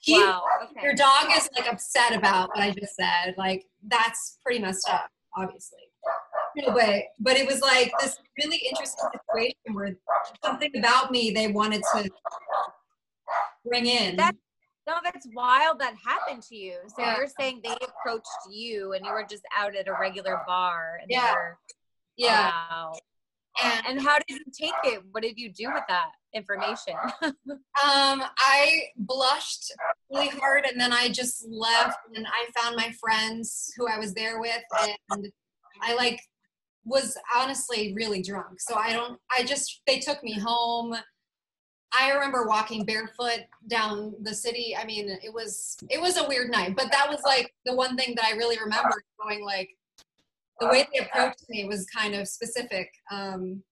He, 0.01 0.13
wow. 0.13 0.43
Okay. 0.63 0.81
Your 0.81 0.95
dog 0.95 1.27
is 1.35 1.49
like 1.57 1.71
upset 1.71 2.15
about 2.15 2.49
what 2.49 2.59
I 2.59 2.71
just 2.71 2.95
said. 2.95 3.35
Like 3.37 3.65
that's 3.87 4.37
pretty 4.43 4.59
messed 4.59 4.89
up, 4.89 5.09
obviously. 5.37 5.79
No, 6.55 6.73
but 6.73 7.03
but 7.19 7.37
it 7.37 7.45
was 7.45 7.61
like 7.61 7.91
this 7.99 8.17
really 8.41 8.57
interesting 8.57 9.09
situation 9.13 9.73
where 9.73 9.97
something 10.43 10.71
about 10.77 11.11
me 11.11 11.31
they 11.31 11.47
wanted 11.47 11.81
to 11.93 12.09
bring 13.65 13.85
in. 13.85 14.17
No, 14.89 14.95
that's 15.03 15.27
wild 15.35 15.77
that 15.79 15.93
happened 16.03 16.41
to 16.49 16.55
you. 16.55 16.77
So 16.87 17.03
Yeah. 17.03 17.17
you're 17.17 17.27
saying 17.39 17.61
they 17.63 17.75
approached 17.89 18.25
you 18.49 18.93
and 18.93 19.05
you 19.05 19.11
were 19.11 19.23
just 19.23 19.43
out 19.55 19.75
at 19.75 19.87
a 19.87 19.93
regular 19.93 20.41
bar. 20.47 20.97
And 21.01 21.11
Yeah. 21.11 21.31
were- 21.33 21.59
Yeah. 22.15 22.49
Wow. 22.49 22.93
And 23.61 23.85
And 23.87 24.01
how 24.01 24.17
did 24.17 24.29
you 24.39 24.45
take 24.51 24.73
it? 24.83 25.03
What 25.11 25.21
did 25.21 25.37
you 25.37 25.51
do 25.53 25.71
with 25.71 25.83
that 25.87 26.11
information? 26.33 26.95
Um, 27.83 28.23
I 28.37 28.89
blushed 28.97 29.71
really 30.09 30.27
hard 30.29 30.65
and 30.65 30.79
then 30.81 30.91
I 30.91 31.07
just 31.09 31.45
left 31.47 31.97
and 32.15 32.25
I 32.27 32.49
found 32.59 32.75
my 32.75 32.91
friends 32.99 33.71
who 33.77 33.87
I 33.87 33.97
was 33.99 34.13
there 34.13 34.39
with 34.41 34.63
and 35.09 35.31
I 35.81 35.93
like 35.93 36.19
was 36.83 37.15
honestly 37.33 37.93
really 37.93 38.21
drunk. 38.21 38.59
So 38.59 38.75
I 38.75 38.91
don't 38.93 39.19
I 39.31 39.43
just 39.43 39.81
they 39.87 39.99
took 39.99 40.23
me 40.23 40.33
home. 40.39 40.95
I 41.97 42.11
remember 42.11 42.45
walking 42.45 42.85
barefoot 42.85 43.41
down 43.67 44.13
the 44.21 44.33
city. 44.33 44.75
I 44.79 44.85
mean, 44.85 45.09
it 45.09 45.33
was 45.33 45.77
it 45.89 45.99
was 45.99 46.17
a 46.17 46.27
weird 46.27 46.51
night, 46.51 46.75
but 46.75 46.91
that 46.91 47.09
was 47.09 47.21
like 47.23 47.53
the 47.65 47.75
one 47.75 47.97
thing 47.97 48.15
that 48.15 48.25
I 48.25 48.31
really 48.31 48.57
remember 48.59 49.03
going 49.21 49.43
like 49.43 49.69
the 50.59 50.67
way 50.67 50.87
they 50.93 50.99
approached 50.99 51.45
me 51.49 51.65
was 51.65 51.85
kind 51.85 52.15
of 52.15 52.27
specific. 52.27 52.91
Um 53.11 53.63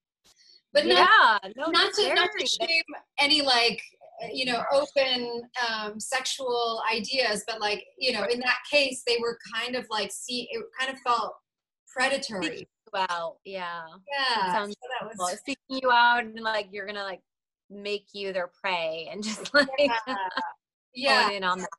but 0.73 0.85
not 0.85 1.41
yeah, 1.43 1.51
no, 1.55 1.67
not 1.71 1.93
to, 1.93 2.13
not 2.13 2.29
to 2.37 2.45
shame 2.45 2.83
any 3.19 3.41
like 3.41 3.81
you 4.31 4.45
know 4.45 4.63
open 4.71 5.43
um, 5.69 5.99
sexual 5.99 6.81
ideas 6.91 7.43
but 7.47 7.61
like 7.61 7.83
you 7.97 8.11
know 8.11 8.23
in 8.25 8.39
that 8.39 8.57
case 8.69 9.03
they 9.05 9.17
were 9.21 9.37
kind 9.53 9.75
of 9.75 9.85
like 9.89 10.11
see 10.11 10.47
it 10.51 10.63
kind 10.79 10.91
of 10.91 10.99
felt 11.01 11.35
predatory 11.87 12.67
Wow, 12.93 13.35
yeah. 13.43 13.81
yeah 14.09 14.53
sounds 14.53 14.75
so 14.81 14.87
that 15.01 15.17
was 15.17 15.39
seeking 15.45 15.81
you 15.81 15.91
out 15.91 16.23
and 16.23 16.39
like 16.39 16.69
you're 16.71 16.85
gonna 16.85 17.03
like 17.03 17.21
make 17.69 18.07
you 18.13 18.33
their 18.33 18.51
prey 18.61 19.09
and 19.11 19.23
just 19.23 19.53
like 19.53 19.67
yeah, 19.79 19.99
yeah. 20.93 21.29
in 21.31 21.43
on 21.43 21.59
that. 21.59 21.69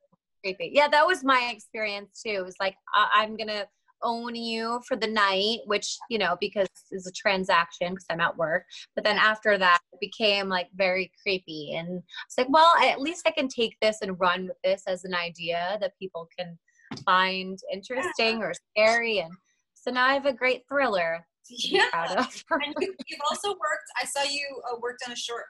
Creepy. 0.43 0.71
Yeah, 0.73 0.87
that 0.87 1.05
was 1.05 1.23
my 1.23 1.49
experience 1.53 2.21
too. 2.25 2.31
It 2.31 2.45
was 2.45 2.55
like 2.59 2.75
I- 2.93 3.09
I'm 3.15 3.35
gonna 3.35 3.65
own 4.01 4.33
you 4.33 4.79
for 4.87 4.95
the 4.95 5.07
night, 5.07 5.59
which 5.65 5.97
you 6.09 6.17
know 6.17 6.37
because 6.39 6.67
it's 6.91 7.07
a 7.07 7.11
transaction 7.11 7.89
because 7.93 8.05
I'm 8.09 8.21
at 8.21 8.37
work. 8.37 8.63
But 8.95 9.03
then 9.03 9.17
after 9.17 9.57
that, 9.57 9.79
it 9.91 9.99
became 9.99 10.47
like 10.47 10.69
very 10.75 11.11
creepy, 11.21 11.73
and 11.75 12.01
it's 12.25 12.37
like, 12.37 12.47
well, 12.49 12.73
at 12.81 13.01
least 13.01 13.23
I 13.27 13.31
can 13.31 13.49
take 13.49 13.75
this 13.81 13.97
and 14.01 14.17
run 14.19 14.47
with 14.47 14.57
this 14.63 14.83
as 14.87 15.03
an 15.03 15.13
idea 15.13 15.77
that 15.81 15.97
people 15.99 16.29
can 16.37 16.57
find 17.05 17.59
interesting 17.73 18.41
or 18.41 18.53
scary, 18.71 19.19
and 19.19 19.33
so 19.73 19.91
now 19.91 20.05
I 20.05 20.13
have 20.13 20.25
a 20.25 20.31
great 20.33 20.63
thriller 20.69 21.25
to 21.47 21.53
be 21.55 21.75
Yeah. 21.75 21.89
proud 21.89 22.11
of. 22.11 22.43
and 22.51 22.75
you, 22.79 22.95
you've 23.07 23.19
also 23.29 23.49
worked 23.49 23.89
i 24.01 24.05
saw 24.05 24.21
you 24.23 24.45
uh, 24.71 24.75
worked 24.81 25.01
on 25.07 25.11
a 25.11 25.15
short 25.15 25.45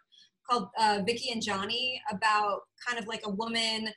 called 0.50 0.70
uh, 0.80 1.02
vicky 1.06 1.32
and 1.32 1.42
johnny 1.42 2.02
about 2.12 2.62
kind 2.86 3.00
of 3.00 3.08
like 3.08 3.22
a 3.26 3.30
woman 3.30 3.90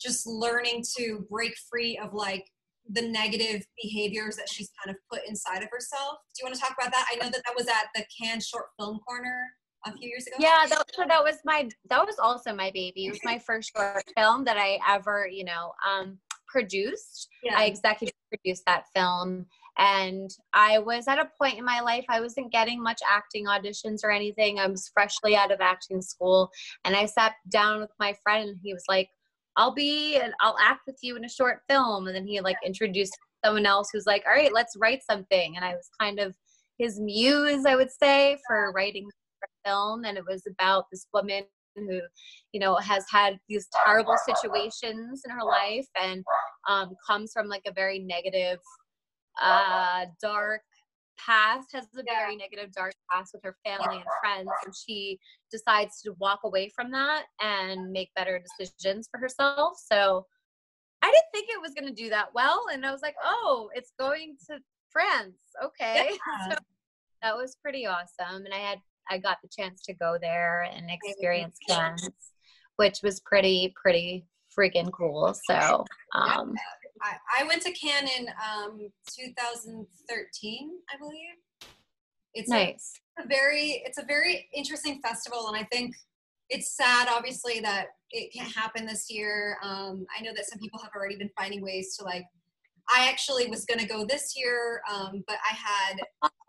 just 0.00 0.26
learning 0.26 0.84
to 0.96 1.26
break 1.30 1.54
free 1.70 1.98
of 2.02 2.12
like 2.12 2.46
the 2.90 3.02
negative 3.02 3.64
behaviors 3.82 4.36
that 4.36 4.48
she's 4.48 4.70
kind 4.82 4.94
of 4.94 5.00
put 5.10 5.26
inside 5.26 5.62
of 5.62 5.70
herself. 5.70 6.18
Do 6.34 6.42
you 6.42 6.46
want 6.46 6.54
to 6.54 6.60
talk 6.60 6.76
about 6.78 6.92
that? 6.92 7.06
I 7.10 7.16
know 7.16 7.30
that 7.30 7.42
that 7.46 7.54
was 7.56 7.66
at 7.66 7.86
the 7.94 8.04
Cannes 8.20 8.46
short 8.46 8.66
film 8.78 8.98
corner 9.06 9.48
a 9.86 9.92
few 9.92 10.08
years 10.08 10.26
ago. 10.26 10.36
Yeah, 10.38 10.66
that, 10.68 10.84
so 10.94 11.04
that 11.08 11.22
was 11.22 11.36
my 11.44 11.68
that 11.88 12.04
was 12.04 12.18
also 12.18 12.54
my 12.54 12.70
baby. 12.72 13.06
It 13.06 13.10
was 13.10 13.20
my 13.24 13.38
first 13.38 13.72
short 13.74 14.04
film 14.16 14.44
that 14.44 14.56
I 14.58 14.78
ever, 14.88 15.26
you 15.30 15.44
know, 15.44 15.72
um, 15.88 16.18
produced. 16.46 17.28
yeah. 17.42 17.56
I 17.56 17.64
executive 17.64 18.14
produced 18.28 18.64
that 18.66 18.84
film, 18.94 19.46
and 19.78 20.30
I 20.52 20.78
was 20.78 21.08
at 21.08 21.18
a 21.18 21.30
point 21.40 21.58
in 21.58 21.64
my 21.64 21.80
life 21.80 22.04
I 22.08 22.20
wasn't 22.20 22.52
getting 22.52 22.82
much 22.82 23.00
acting 23.08 23.46
auditions 23.46 24.04
or 24.04 24.10
anything. 24.10 24.58
I 24.58 24.66
was 24.66 24.90
freshly 24.92 25.36
out 25.36 25.50
of 25.50 25.60
acting 25.60 26.02
school, 26.02 26.50
and 26.84 26.94
I 26.94 27.06
sat 27.06 27.34
down 27.50 27.80
with 27.80 27.90
my 27.98 28.14
friend, 28.22 28.50
and 28.50 28.58
he 28.62 28.72
was 28.72 28.84
like, 28.88 29.08
"I'll 29.56 29.74
be, 29.74 30.16
and 30.16 30.32
I'll 30.40 30.56
act 30.60 30.82
with 30.86 30.98
you 31.02 31.16
in 31.16 31.24
a 31.24 31.28
short 31.28 31.60
film," 31.68 32.06
and 32.06 32.16
then 32.16 32.26
he 32.26 32.40
like 32.40 32.56
introduced 32.64 33.16
someone 33.44 33.66
else 33.66 33.88
who's 33.92 34.06
like, 34.06 34.24
"All 34.26 34.32
right, 34.32 34.52
let's 34.52 34.76
write 34.76 35.02
something," 35.08 35.56
and 35.56 35.64
I 35.64 35.74
was 35.74 35.88
kind 36.00 36.20
of 36.20 36.34
his 36.78 37.00
muse, 37.00 37.66
I 37.66 37.76
would 37.76 37.90
say, 37.90 38.38
for 38.46 38.72
writing 38.72 39.06
the 39.06 39.48
film, 39.64 40.04
and 40.04 40.18
it 40.18 40.24
was 40.28 40.42
about 40.46 40.86
this 40.90 41.06
woman 41.12 41.44
who 41.76 42.00
you 42.52 42.60
know 42.60 42.76
has 42.76 43.04
had 43.10 43.38
these 43.48 43.66
terrible 43.84 44.16
situations 44.24 45.22
in 45.24 45.30
her 45.30 45.44
life 45.44 45.86
and 46.00 46.24
um, 46.68 46.94
comes 47.06 47.32
from 47.32 47.48
like 47.48 47.62
a 47.66 47.72
very 47.72 47.98
negative 47.98 48.58
uh 49.42 50.06
dark 50.22 50.62
past 51.18 51.68
has 51.72 51.84
a 51.96 52.02
Yeah. 52.06 52.18
very 52.18 52.36
negative 52.36 52.72
dark 52.72 52.92
past 53.10 53.32
with 53.34 53.42
her 53.44 53.56
family 53.64 53.96
and 53.96 54.04
friends 54.20 54.50
and 54.64 54.74
she 54.74 55.18
decides 55.50 56.00
to 56.02 56.12
walk 56.18 56.40
away 56.44 56.68
from 56.74 56.90
that 56.90 57.24
and 57.40 57.92
make 57.92 58.12
better 58.14 58.42
decisions 58.58 59.08
for 59.10 59.18
herself. 59.18 59.78
So 59.78 60.26
i 61.02 61.06
didn't 61.06 61.32
think 61.32 61.48
it 61.50 61.60
was 61.60 61.72
going 61.74 61.86
to 61.86 62.02
do 62.02 62.10
that 62.10 62.32
well 62.34 62.64
and 62.72 62.84
i 62.84 62.90
was 62.90 63.02
like 63.02 63.16
oh 63.22 63.70
it's 63.74 63.92
going 63.98 64.36
to 64.48 64.58
france. 64.90 65.38
Okay. 65.62 66.10
Yeah. 66.10 66.50
so 66.50 66.56
that 67.22 67.36
was 67.36 67.56
pretty 67.62 67.86
awesome 67.86 68.44
and 68.44 68.52
i 68.54 68.58
had 68.58 68.80
i 69.10 69.18
got 69.18 69.38
the 69.42 69.48
chance 69.48 69.82
to 69.82 69.94
go 69.94 70.16
there 70.20 70.62
and 70.62 70.90
experience 70.90 71.56
Cannes, 71.68 72.08
which 72.76 73.00
was 73.02 73.20
pretty 73.20 73.72
pretty 73.80 74.26
freaking 74.58 74.90
cool. 74.92 75.34
So 75.34 75.84
um 76.14 76.54
I, 77.04 77.42
I 77.42 77.44
went 77.44 77.62
to 77.62 77.72
Cannes 77.72 78.08
in 78.18 78.28
um, 78.28 78.88
2013, 79.16 80.70
I 80.92 80.98
believe. 80.98 81.70
It's 82.34 82.50
a- 82.50 82.54
a 83.18 83.26
very 83.28 83.82
it's 83.86 83.98
a 83.98 84.04
very 84.04 84.48
interesting 84.52 85.00
festival 85.00 85.46
and 85.46 85.56
i 85.56 85.62
think 85.70 85.94
it's 86.50 86.76
sad 86.76 87.06
obviously 87.08 87.60
that 87.60 87.86
it 88.10 88.32
can't 88.32 88.52
happen 88.52 88.84
this 88.86 89.06
year. 89.08 89.56
Um, 89.62 90.04
i 90.18 90.20
know 90.20 90.32
that 90.34 90.46
some 90.46 90.58
people 90.58 90.80
have 90.80 90.90
already 90.96 91.16
been 91.16 91.30
finding 91.38 91.62
ways 91.62 91.96
to 91.96 92.04
like 92.04 92.24
i 92.90 93.08
actually 93.08 93.46
was 93.48 93.64
going 93.66 93.78
to 93.78 93.86
go 93.86 94.04
this 94.04 94.34
year 94.36 94.80
um, 94.92 95.22
but 95.28 95.36
i 95.48 95.54
had 95.54 95.96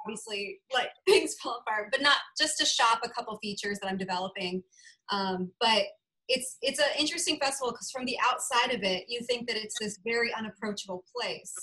obviously 0.04 0.60
like 0.74 0.90
things 1.08 1.36
fall 1.36 1.62
apart 1.68 1.90
but 1.92 2.02
not 2.02 2.18
just 2.40 2.58
to 2.58 2.66
shop 2.66 3.02
a 3.04 3.10
couple 3.10 3.38
features 3.38 3.78
that 3.80 3.88
i'm 3.88 3.98
developing. 3.98 4.64
Um, 5.12 5.52
but 5.60 5.84
it's 6.28 6.58
it's 6.62 6.80
an 6.80 6.86
interesting 6.98 7.38
festival 7.40 7.72
because 7.72 7.92
from 7.92 8.06
the 8.06 8.18
outside 8.24 8.74
of 8.74 8.82
it 8.84 9.06
you 9.08 9.22
think 9.22 9.48
that 9.48 9.58
it's 9.58 9.78
this 9.80 10.00
very 10.04 10.34
unapproachable 10.34 11.04
place. 11.16 11.54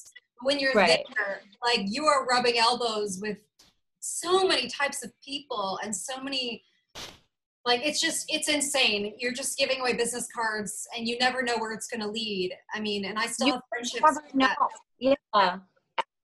When 0.43 0.59
you're 0.59 0.73
Right. 0.73 1.05
there 1.17 1.41
like 1.63 1.81
you 1.87 2.07
are 2.07 2.27
rubbing 2.27 2.59
elbows 2.59 3.19
with 3.21 3.39
so 4.01 4.47
many 4.47 4.69
types 4.69 5.05
of 5.05 5.13
people 5.25 5.79
and 5.83 5.95
so 5.95 6.21
many 6.23 6.63
like 7.65 7.81
it's 7.85 8.01
just 8.01 8.27
it's 8.29 8.49
insane. 8.49 9.15
You're 9.19 9.33
just 9.33 9.57
giving 9.59 9.81
away 9.81 9.95
business 9.95 10.29
cards 10.35 10.87
and 10.97 11.07
you 11.07 11.17
never 11.19 11.43
know 11.43 11.59
where 11.59 11.73
it's 11.73 11.87
going 11.87 12.01
to 12.01 12.09
lead. 12.09 12.53
I 12.75 12.81
mean 12.81 13.05
and 13.05 13.19
i 13.19 13.27
still 13.27 13.49
You 13.49 13.53
have 13.55 13.63
friendships 13.69 14.19
that- 14.35 14.57
Yeah. 14.99 15.15
I 15.35 15.59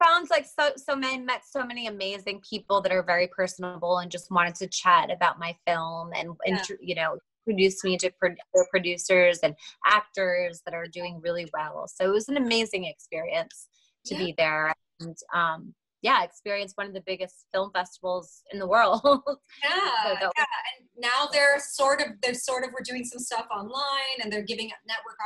found 0.05 0.31
like 0.31 0.47
so 0.47 0.71
so 0.77 0.95
many 0.95 1.19
met 1.19 1.43
so 1.49 1.65
many 1.65 1.89
amazing 1.89 2.41
people 2.49 2.81
that 2.83 2.93
are 2.93 3.03
very 3.03 3.27
personable 3.29 3.99
and 3.99 4.11
just 4.11 4.31
wanted 4.31 4.55
to 4.57 4.69
chat 4.69 5.11
about 5.11 5.39
my 5.41 5.57
film 5.67 6.11
and, 6.15 6.31
and 6.47 6.61
you 6.81 6.95
know 6.95 7.19
introduced 7.49 7.85
me 7.85 7.97
to 7.99 8.11
pro- 8.19 8.31
other 8.31 8.67
producers 8.71 9.39
and 9.43 9.55
actors 9.87 10.61
that 10.65 10.75
are 10.75 10.87
doing 10.87 11.21
really 11.23 11.49
well. 11.53 11.87
So 11.89 12.05
it 12.05 12.13
was 12.13 12.29
an 12.29 12.37
amazing 12.37 12.85
experience 12.85 13.69
to 14.07 14.15
Yeah. 14.15 14.21
be 14.25 14.35
there 14.37 14.75
and 15.01 15.17
um 15.35 15.75
yeah, 16.01 16.23
experience 16.23 16.75
one 16.77 16.87
of 16.87 16.95
the 16.95 17.03
biggest 17.05 17.47
film 17.53 17.73
festivals 17.75 18.43
in 18.53 18.61
the 18.61 18.69
world. 18.69 19.01
yeah, 19.65 20.05
So 20.05 20.11
yeah 20.37 20.45
and 20.79 20.89
now 20.97 21.27
they're 21.33 21.59
sort 21.59 22.01
of 22.01 22.09
they're 22.23 22.35
sort 22.35 22.65
of 22.65 22.71
we're 22.73 22.85
doing 22.85 23.05
some 23.05 23.19
stuff 23.19 23.47
online 23.51 24.17
and 24.23 24.33
they're 24.33 24.45
giving 24.45 24.67
up 24.71 24.79
network 24.87 25.17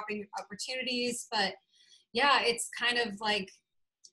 opportunities 0.41 1.27
but 1.31 1.55
yeah 2.13 2.41
it's 2.43 2.69
kind 2.79 2.99
of 2.99 3.21
like 3.21 3.51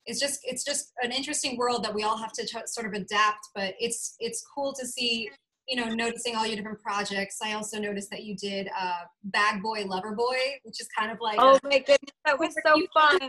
it's 0.06 0.20
just 0.20 0.40
it's 0.44 0.64
just 0.66 0.92
an 1.02 1.12
interesting 1.12 1.58
world 1.58 1.84
that 1.84 1.94
we 1.94 2.04
all 2.04 2.18
have 2.18 2.32
to 2.34 2.46
t- 2.46 2.60
sort 2.66 2.88
of 2.88 2.94
adapt 2.94 3.48
but 3.56 3.74
it's 3.80 4.16
it's 4.20 4.44
cool 4.54 4.74
to 4.74 4.86
see 4.86 5.30
you 5.70 5.76
know 5.80 5.88
noticing 5.94 6.36
all 6.36 6.46
your 6.48 6.56
different 6.56 6.82
projects 6.82 7.38
i 7.44 7.54
also 7.54 7.80
noticed 7.80 8.10
that 8.10 8.24
you 8.24 8.36
did 8.36 8.68
uh 8.78 9.02
bag 9.26 9.62
boy 9.62 9.84
lover 9.86 10.14
boy 10.16 10.38
which 10.64 10.82
is 10.82 10.88
kind 10.98 11.12
of 11.12 11.18
like 11.22 11.38
oh 11.40 11.56
a- 11.64 11.68
my 11.68 11.78
goodness, 11.80 12.16
that 12.26 12.38
was 12.40 12.54
so 12.66 12.74
fun. 12.94 13.20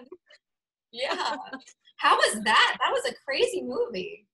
yeah 0.93 1.37
how 1.97 2.17
was 2.17 2.43
that 2.45 2.77
that 2.83 2.91
was 2.91 3.05
a 3.11 3.15
crazy 3.27 3.63
movie 3.63 4.27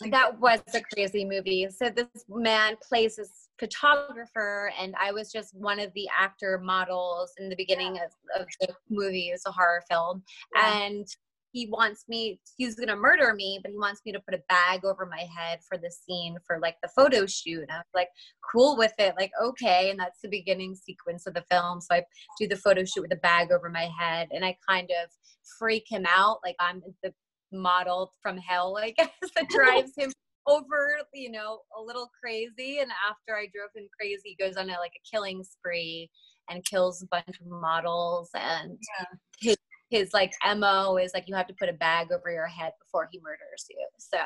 Like, 0.00 0.10
that 0.10 0.40
was 0.40 0.60
a 0.74 0.80
crazy 0.92 1.24
movie. 1.24 1.68
So 1.70 1.88
this 1.88 2.08
man 2.28 2.74
plays 2.88 3.14
this 3.14 3.48
photographer, 3.60 4.72
and 4.80 4.92
I 5.00 5.12
was 5.12 5.30
just 5.30 5.54
one 5.54 5.78
of 5.78 5.92
the 5.94 6.08
actor 6.18 6.58
models 6.58 7.32
in 7.38 7.48
the 7.48 7.54
beginning 7.54 7.98
of, 8.04 8.10
of 8.40 8.46
the 8.60 8.74
movie. 8.90 9.28
It's 9.32 9.46
a 9.46 9.52
horror 9.52 9.82
film, 9.88 10.24
Yeah. 10.56 10.78
and 10.82 11.06
he 11.54 11.66
wants 11.70 12.04
me. 12.08 12.40
He's 12.58 12.74
gonna 12.74 12.96
murder 12.96 13.32
me, 13.32 13.60
but 13.62 13.70
he 13.70 13.78
wants 13.78 14.00
me 14.04 14.10
to 14.12 14.20
put 14.20 14.34
a 14.34 14.42
bag 14.48 14.84
over 14.84 15.06
my 15.06 15.24
head 15.38 15.60
for 15.66 15.78
the 15.78 15.90
scene 15.90 16.36
for 16.46 16.58
like 16.58 16.76
the 16.82 16.88
photo 16.88 17.26
shoot. 17.26 17.62
And 17.62 17.70
I 17.70 17.76
was 17.78 17.86
like, 17.94 18.08
cool 18.52 18.76
with 18.76 18.92
it, 18.98 19.14
like 19.16 19.30
okay. 19.42 19.90
And 19.90 19.98
that's 19.98 20.20
the 20.20 20.28
beginning 20.28 20.74
sequence 20.74 21.26
of 21.28 21.34
the 21.34 21.44
film. 21.50 21.80
So 21.80 21.94
I 21.94 22.02
do 22.40 22.48
the 22.48 22.56
photo 22.56 22.84
shoot 22.84 23.02
with 23.02 23.12
a 23.12 23.16
bag 23.22 23.52
over 23.52 23.70
my 23.70 23.88
head, 23.98 24.28
and 24.32 24.44
I 24.44 24.56
kind 24.68 24.90
of 24.90 25.10
freak 25.58 25.84
him 25.88 26.04
out, 26.08 26.38
like 26.44 26.56
I'm 26.58 26.82
the 27.04 27.14
model 27.52 28.12
from 28.20 28.36
hell, 28.36 28.76
I 28.76 28.90
guess, 28.96 29.08
that 29.36 29.48
drives 29.50 29.92
him 29.96 30.12
over, 30.46 30.98
you 31.14 31.30
know, 31.30 31.60
a 31.78 31.80
little 31.80 32.10
crazy. 32.20 32.80
And 32.80 32.90
after 33.08 33.36
I 33.36 33.46
drove 33.54 33.70
him 33.76 33.88
crazy, 33.98 34.36
he 34.36 34.44
goes 34.44 34.56
on 34.56 34.68
a 34.70 34.72
like 34.78 34.92
a 34.96 35.08
killing 35.10 35.44
spree. 35.44 36.10
and 36.50 36.62
kills 36.66 37.02
a 37.02 37.06
bunch 37.06 37.40
of 37.40 37.46
models 37.46 38.28
and 38.34 38.76
Yeah. 38.98 39.06
his 39.40 39.56
his 39.94 40.12
like 40.12 40.32
mo 40.56 40.96
is 40.96 41.12
like 41.14 41.28
you 41.28 41.34
have 41.34 41.46
to 41.46 41.54
put 41.54 41.68
a 41.68 41.72
bag 41.74 42.10
over 42.12 42.30
your 42.30 42.46
head 42.46 42.72
before 42.80 43.08
he 43.12 43.20
murders 43.22 43.64
you 43.70 43.86
so 43.98 44.18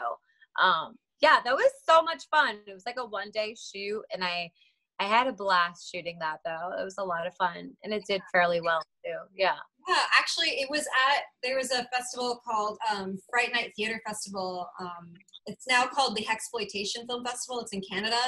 um 0.62 0.94
yeah 1.20 1.38
that 1.44 1.54
was 1.54 1.70
so 1.88 2.02
much 2.02 2.25
fun 2.30 2.56
it 2.66 2.72
was 2.72 2.87
like 2.87 2.96
a 2.98 3.04
one 3.04 3.30
day 3.32 3.54
shoot 3.54 4.02
and 4.12 4.25
i 4.25 4.50
i 4.98 5.04
had 5.04 5.26
a 5.26 5.32
blast 5.32 5.90
shooting 5.90 6.18
that 6.18 6.38
though 6.44 6.70
it 6.80 6.84
was 6.84 6.96
a 6.98 7.04
lot 7.04 7.26
of 7.26 7.34
fun 7.34 7.70
and 7.82 7.92
it 7.92 8.02
did 8.08 8.22
fairly 8.32 8.60
well 8.60 8.82
too 9.04 9.18
yeah 9.37 9.56
Yeah, 9.88 10.04
actually, 10.20 10.50
it 10.62 10.68
was 10.70 10.84
at 11.10 11.22
there 11.42 11.56
was 11.56 11.70
a 11.70 11.88
festival 11.96 12.40
called 12.46 12.76
um, 12.92 13.18
Fright 13.30 13.52
Night 13.54 13.72
Theater 13.75 14.00
Festival. 14.06 14.68
Um, 14.78 15.14
it's 15.46 15.66
now 15.66 15.87
called 15.87 16.14
the 16.16 16.26
Hexploitation 16.30 17.06
Film 17.08 17.25
Festival. 17.25 17.60
It's 17.60 17.72
in 17.72 17.80
Canada, 17.90 18.22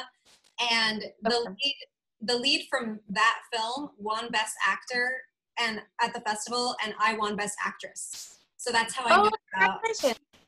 and 0.71 1.03
the 1.23 1.37
Okay. 1.37 1.55
lead, 1.65 1.77
the 2.23 2.37
lead 2.37 2.67
from 2.71 3.01
that 3.11 3.39
film 3.53 3.91
won 3.99 4.31
Best 4.31 4.55
Actor 4.67 5.05
and 5.61 5.81
at 6.01 6.13
the 6.15 6.21
festival, 6.21 6.75
and 6.85 6.95
I 6.99 7.15
won 7.17 7.37
Best 7.37 7.57
Actress. 7.65 8.39
So 8.57 8.71
that's 8.73 8.95
how 8.95 9.05
I 9.07 9.19
oh 9.19 9.23
knew 9.23 9.31
about 9.57 9.81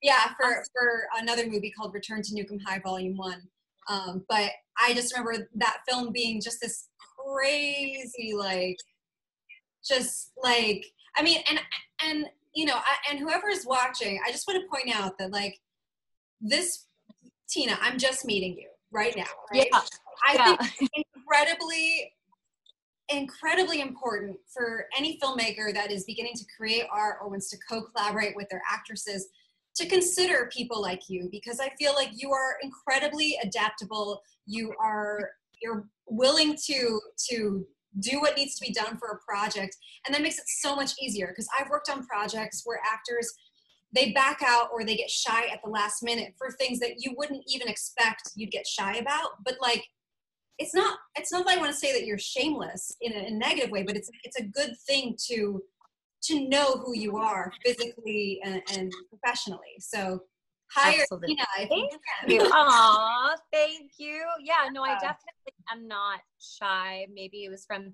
yeah 0.03 0.35
for 0.37 0.47
Awesome. 0.47 0.65
for 0.73 1.05
another 1.21 1.49
movie 1.49 1.71
called 1.71 1.95
Return 1.95 2.23
to 2.23 2.35
Nuke 2.35 2.51
'Em 2.51 2.59
High 2.61 2.81
Volume 2.81 3.17
One. 3.17 3.43
Um, 3.89 4.25
but 4.29 4.51
I 4.81 4.95
just 4.95 5.13
remember 5.13 5.49
that 5.57 5.79
film 5.89 6.13
being 6.13 6.41
just 6.41 6.61
this 6.61 6.89
crazy 7.19 8.33
like 8.37 8.77
just 9.85 10.33
like 10.43 10.85
I 11.17 11.23
mean 11.23 11.39
and 11.49 11.61
and 12.05 12.27
you 12.55 12.65
know 12.67 12.77
I, 12.77 13.11
and 13.11 13.19
whoever 13.19 13.49
is 13.49 13.67
watching 13.67 14.21
I 14.27 14.31
just 14.31 14.47
want 14.47 14.61
to 14.63 14.69
point 14.69 14.95
out 14.95 15.19
that 15.19 15.33
like 15.33 15.59
this 16.41 16.87
Tina 17.49 17.79
I'm 17.81 17.99
just 17.99 18.25
meeting 18.25 18.57
you 18.59 18.69
right 18.93 19.17
now 19.17 19.25
right 19.53 19.69
yeah 19.73 19.81
I 20.27 20.35
yeah 20.35 20.57
think 20.57 21.07
incredibly 21.17 22.13
incredibly 23.17 23.81
important 23.81 24.37
for 24.53 24.87
any 24.97 25.19
filmmaker 25.19 25.73
that 25.73 25.91
is 25.91 26.05
beginning 26.05 26.35
to 26.37 26.45
create 26.57 26.85
art 26.93 27.19
or 27.21 27.29
wants 27.29 27.51
to 27.51 27.57
co-collaborate 27.69 28.35
with 28.37 28.49
their 28.49 28.63
actresses 28.71 29.29
to 29.75 29.87
consider 29.87 30.51
people 30.53 30.81
like 30.81 31.09
you 31.09 31.29
because 31.31 31.61
I 31.61 31.71
feel 31.79 31.95
like 31.95 32.11
you 32.13 32.33
are 32.33 32.57
incredibly 32.63 33.39
adaptable. 33.43 34.23
You 34.47 34.75
are 34.81 35.31
you're 35.63 35.87
willing 36.07 36.57
to 36.67 37.01
to 37.31 37.67
do 38.01 38.21
what 38.21 38.37
needs 38.37 38.57
to 38.57 38.67
be 38.67 38.73
done 38.73 38.97
for 38.99 39.09
a 39.09 39.19
project 39.19 39.77
and 40.07 40.15
that 40.15 40.23
makes 40.23 40.39
it 40.39 40.45
so 40.47 40.75
much 40.75 40.93
easier 41.01 41.29
because 41.29 41.49
I've 41.59 41.69
worked 41.69 41.91
on 41.91 42.07
projects 42.07 42.63
where 42.65 42.81
actors 42.91 43.33
they 43.95 44.13
back 44.13 44.41
out 44.45 44.69
or 44.73 44.85
they 44.85 44.97
get 44.97 45.11
shy 45.11 45.47
at 45.53 45.61
the 45.63 45.71
last 45.71 46.03
minute 46.03 46.33
for 46.39 46.51
things 46.51 46.81
that 46.81 46.95
you 46.99 47.13
wouldn't 47.17 47.45
even 47.47 47.69
expect 47.69 48.31
you'd 48.35 48.51
get 48.51 48.67
shy 48.67 48.97
about 48.97 49.33
but 49.45 49.57
like 49.61 49.85
it's 50.63 50.75
not 50.75 50.99
it's 51.17 51.33
not 51.33 51.45
that 51.47 51.57
I 51.57 51.61
want 51.61 51.73
to 51.73 51.77
say 51.77 51.93
that 51.93 52.07
you're 52.07 52.19
shameless 52.19 52.97
in 53.01 53.13
a, 53.13 53.27
a 53.27 53.31
negative 53.31 53.71
way 53.71 53.83
but 53.83 53.97
it's 53.97 54.11
it's 54.25 54.39
a 54.39 54.45
good 54.45 54.75
thing 54.87 55.17
to 55.29 55.63
to 56.25 56.49
know 56.49 56.77
who 56.85 56.95
you 56.97 57.17
are 57.17 57.53
physically 57.65 58.41
and, 58.45 58.63
and 58.73 58.93
professionally 59.11 59.77
so 59.81 60.21
hire 60.75 61.01
Absolutely. 61.01 61.29
Tina 61.29 61.43
if 61.59 61.69
Thank 61.69 61.93
you 61.93 61.99
you. 62.29 62.41
Aw, 62.53 63.37
thank 63.53 63.93
you. 63.99 64.23
Yeah, 64.43 64.69
no, 64.73 64.83
I 64.83 64.95
definitely 64.95 65.53
am 65.71 65.87
not 65.87 66.21
shy. 66.41 67.07
Maybe 67.13 67.45
it 67.45 67.51
was 67.51 67.65
from, 67.67 67.93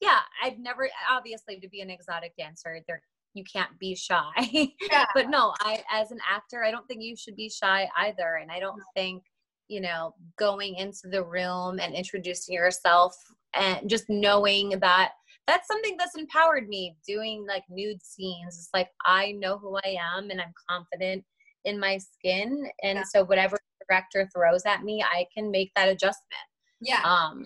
yeah, 0.00 0.20
I've 0.42 0.58
never, 0.58 0.88
obviously, 1.10 1.58
to 1.60 1.68
be 1.68 1.80
an 1.80 1.90
exotic 1.90 2.36
dancer, 2.36 2.80
there 2.86 3.02
you 3.34 3.44
can't 3.50 3.78
be 3.78 3.94
shy. 3.94 4.32
Yeah. 4.90 5.04
but 5.14 5.28
no, 5.28 5.54
I, 5.60 5.82
as 5.92 6.10
an 6.10 6.18
actor, 6.28 6.64
I 6.64 6.70
don't 6.70 6.86
think 6.86 7.02
you 7.02 7.16
should 7.16 7.36
be 7.36 7.48
shy 7.48 7.88
either. 7.98 8.38
And 8.40 8.50
I 8.50 8.58
don't 8.58 8.82
think, 8.94 9.22
you 9.68 9.80
know, 9.80 10.14
going 10.38 10.74
into 10.76 11.08
the 11.10 11.22
room 11.22 11.78
and 11.78 11.94
introducing 11.94 12.54
yourself 12.54 13.14
and 13.54 13.88
just 13.88 14.04
knowing 14.08 14.70
that 14.80 15.12
that's 15.46 15.66
something 15.66 15.96
that's 15.98 16.16
empowered 16.16 16.68
me 16.68 16.96
doing 17.06 17.46
like 17.46 17.62
nude 17.70 18.02
scenes. 18.02 18.56
It's 18.58 18.70
like 18.74 18.88
I 19.06 19.32
know 19.32 19.58
who 19.58 19.76
I 19.76 19.96
am 20.16 20.30
and 20.30 20.40
I'm 20.40 20.52
confident 20.68 21.24
in 21.64 21.78
my 21.78 21.98
skin. 21.98 22.70
And 22.82 22.96
Yeah. 22.98 23.04
so 23.04 23.24
whatever 23.24 23.56
director 23.88 24.28
throws 24.34 24.64
at 24.66 24.82
me, 24.84 25.02
I 25.02 25.26
can 25.34 25.50
make 25.50 25.72
that 25.76 25.88
adjustment. 25.88 26.46
yeah 26.80 27.00
Um 27.04 27.44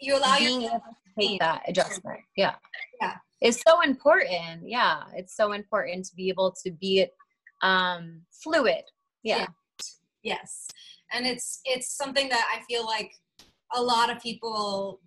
you 0.00 0.16
allow 0.16 0.36
being 0.38 0.60
your 0.62 0.70
able 0.72 0.80
to 0.80 1.20
take 1.28 1.40
that 1.40 1.62
adjustment. 1.68 2.20
Yeah. 2.36 2.56
Yeah. 3.00 3.16
It's 3.40 3.62
so 3.66 3.80
important. 3.80 4.68
Yeah. 4.68 5.04
It's 5.14 5.36
so 5.36 5.52
important 5.52 6.04
to 6.06 6.14
be 6.16 6.28
able 6.28 6.54
to 6.64 6.70
be 6.72 7.06
um 7.62 8.22
fluid. 8.42 8.84
Yeah. 9.22 9.38
Yeah. 9.38 9.46
yes 10.22 10.66
and 11.12 11.26
it's 11.26 11.60
it's 11.64 11.96
something 11.96 12.28
that 12.28 12.46
i 12.54 12.62
feel 12.64 12.84
like 12.84 13.10
a 13.76 13.82
lot 13.82 14.10
of 14.10 14.20
people 14.20 15.00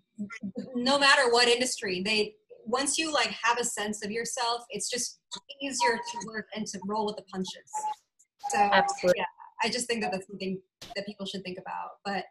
no 0.75 0.97
matter 0.97 1.31
what 1.31 1.47
industry 1.47 2.01
they 2.01 2.33
once 2.65 2.97
you 2.97 3.11
like 3.13 3.29
have 3.41 3.57
a 3.59 3.63
sense 3.63 4.03
of 4.03 4.11
yourself 4.11 4.63
it's 4.69 4.89
just 4.89 5.19
easier 5.61 5.97
to 6.11 6.27
work 6.27 6.47
and 6.55 6.65
to 6.67 6.79
roll 6.87 7.05
with 7.05 7.15
the 7.15 7.23
punches. 7.31 7.71
So 8.49 8.57
Absolutely. 8.57 9.23
i 9.63 9.69
just 9.69 9.87
think 9.87 10.01
that 10.01 10.11
that's 10.11 10.27
something 10.27 10.59
that 10.95 11.05
people 11.05 11.25
should 11.25 11.43
think 11.43 11.57
about. 11.59 11.91
But 12.05 12.25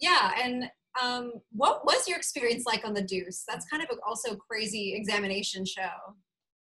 yeah 0.00 0.32
and 0.42 0.70
um, 1.02 1.32
what 1.52 1.86
was 1.86 2.06
your 2.06 2.18
experience 2.18 2.64
like 2.66 2.84
on 2.84 2.92
the 2.92 3.00
deuce? 3.00 3.44
That's 3.48 3.64
kind 3.66 3.82
of 3.82 3.88
a, 3.90 3.98
also 4.06 4.36
crazy 4.36 4.94
examination 4.94 5.64
show 5.64 5.88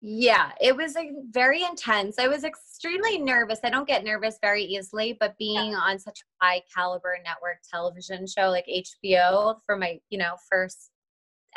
Yeah, 0.05 0.51
it 0.61 0.77
was 0.77 0.97
like 0.97 1.11
very 1.31 1.63
intense. 1.63 2.19
I 2.19 2.27
was 2.27 2.43
extremely 2.43 3.19
nervous. 3.19 3.61
I 3.63 3.71
don't 3.71 3.87
get 3.87 4.03
nervous 4.03 4.37
very 4.43 4.65
easily, 4.65 5.17
but 5.19 5.39
being 5.39 5.77
on 5.77 6.01
such 6.01 6.21
a 6.21 6.45
high 6.45 6.63
caliber 6.75 7.17
network 7.25 7.59
television 7.71 8.27
show 8.27 8.49
like 8.51 8.67
HBO 8.67 9.61
for 9.65 9.77
my, 9.77 10.01
you 10.11 10.19
know, 10.19 10.35
first 10.51 10.91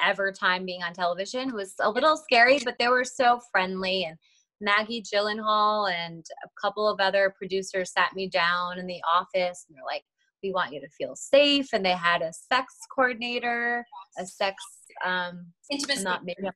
ever 0.04 0.32
time 0.32 0.64
being 0.64 0.84
on 0.84 0.94
television 0.94 1.56
was 1.56 1.74
a 1.80 1.90
little 1.90 2.16
scary, 2.16 2.60
but 2.64 2.76
they 2.78 2.88
were 2.88 3.04
so 3.04 3.42
friendly 3.52 4.04
and 4.04 4.18
Maggie 4.62 5.02
Gyllenhaal 5.02 5.92
and 5.92 6.24
a 6.44 6.50
couple 6.62 6.88
of 6.88 7.00
other 7.00 7.34
producers 7.36 7.92
sat 7.92 8.14
me 8.14 8.30
down 8.30 8.78
in 8.78 8.86
the 8.86 9.02
office 9.12 9.66
and 9.68 9.76
they're 9.76 9.84
like, 9.86 10.04
we 10.44 10.52
want 10.52 10.72
you 10.72 10.80
to 10.82 10.90
feel 10.90 11.16
safe. 11.16 11.70
And 11.74 11.84
they 11.84 11.94
had 11.94 12.22
a 12.22 12.32
sex 12.32 12.76
coordinator, 12.94 13.84
a 14.20 14.26
sex, 14.28 14.64
um, 15.04 15.48
intimacy 15.72 16.04
not 16.04 16.24
maybe 16.24 16.48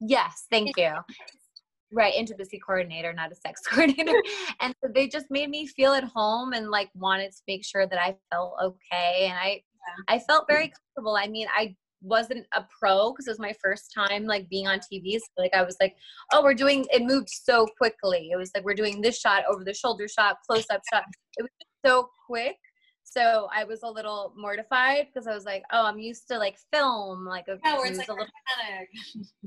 yes 0.00 0.46
thank 0.50 0.76
you. 0.76 0.92
Right 1.92 2.14
intimacy 2.14 2.60
coordinator 2.64 3.12
not 3.12 3.32
a 3.32 3.34
sex 3.34 3.60
coordinator. 3.68 4.20
And 4.60 4.74
so 4.82 4.90
they 4.94 5.08
just 5.08 5.26
made 5.30 5.50
me 5.50 5.66
feel 5.66 5.92
at 5.92 6.04
home 6.04 6.52
and 6.52 6.70
like 6.70 6.90
wanted 6.94 7.32
to 7.32 7.42
make 7.48 7.64
sure 7.64 7.86
that 7.86 8.00
i 8.00 8.16
felt 8.30 8.54
okay 8.62 9.26
and 9.28 9.38
i 9.38 9.60
i 10.08 10.18
felt 10.18 10.44
very 10.48 10.72
comfortable. 10.96 11.16
I 11.16 11.26
mean 11.26 11.46
i 11.56 11.74
wasn't 12.02 12.46
a 12.54 12.64
pro 12.80 13.12
because 13.12 13.26
it 13.26 13.30
was 13.30 13.38
my 13.38 13.54
first 13.62 13.92
time 13.94 14.24
like 14.24 14.48
being 14.48 14.66
on 14.66 14.78
tv 14.78 15.18
so 15.18 15.26
like 15.36 15.52
i 15.52 15.62
was 15.62 15.76
like 15.82 15.94
oh 16.32 16.42
we're 16.42 16.54
doing 16.54 16.86
it 16.90 17.02
moved 17.02 17.28
so 17.28 17.66
quickly. 17.76 18.30
It 18.32 18.36
was 18.36 18.50
like 18.54 18.64
we're 18.64 18.74
doing 18.74 19.00
this 19.00 19.18
shot 19.18 19.42
over 19.50 19.64
the 19.64 19.74
shoulder 19.74 20.08
shot 20.08 20.36
close 20.48 20.64
up 20.72 20.80
shot. 20.92 21.04
It 21.36 21.42
was 21.42 21.50
just 21.60 21.70
so 21.84 22.08
quick 22.26 22.56
so 23.10 23.48
i 23.54 23.64
was 23.64 23.80
a 23.82 23.90
little 23.90 24.32
mortified 24.36 25.06
because 25.12 25.26
i 25.26 25.34
was 25.34 25.44
like 25.44 25.62
oh 25.72 25.84
i'm 25.84 25.98
used 25.98 26.28
to 26.28 26.38
like 26.38 26.56
film 26.72 27.26
like 27.26 27.46
a, 27.48 27.58
yeah, 27.64 27.78
it's 27.84 27.98
like 27.98 28.08
a 28.08 28.12
little. 28.12 28.26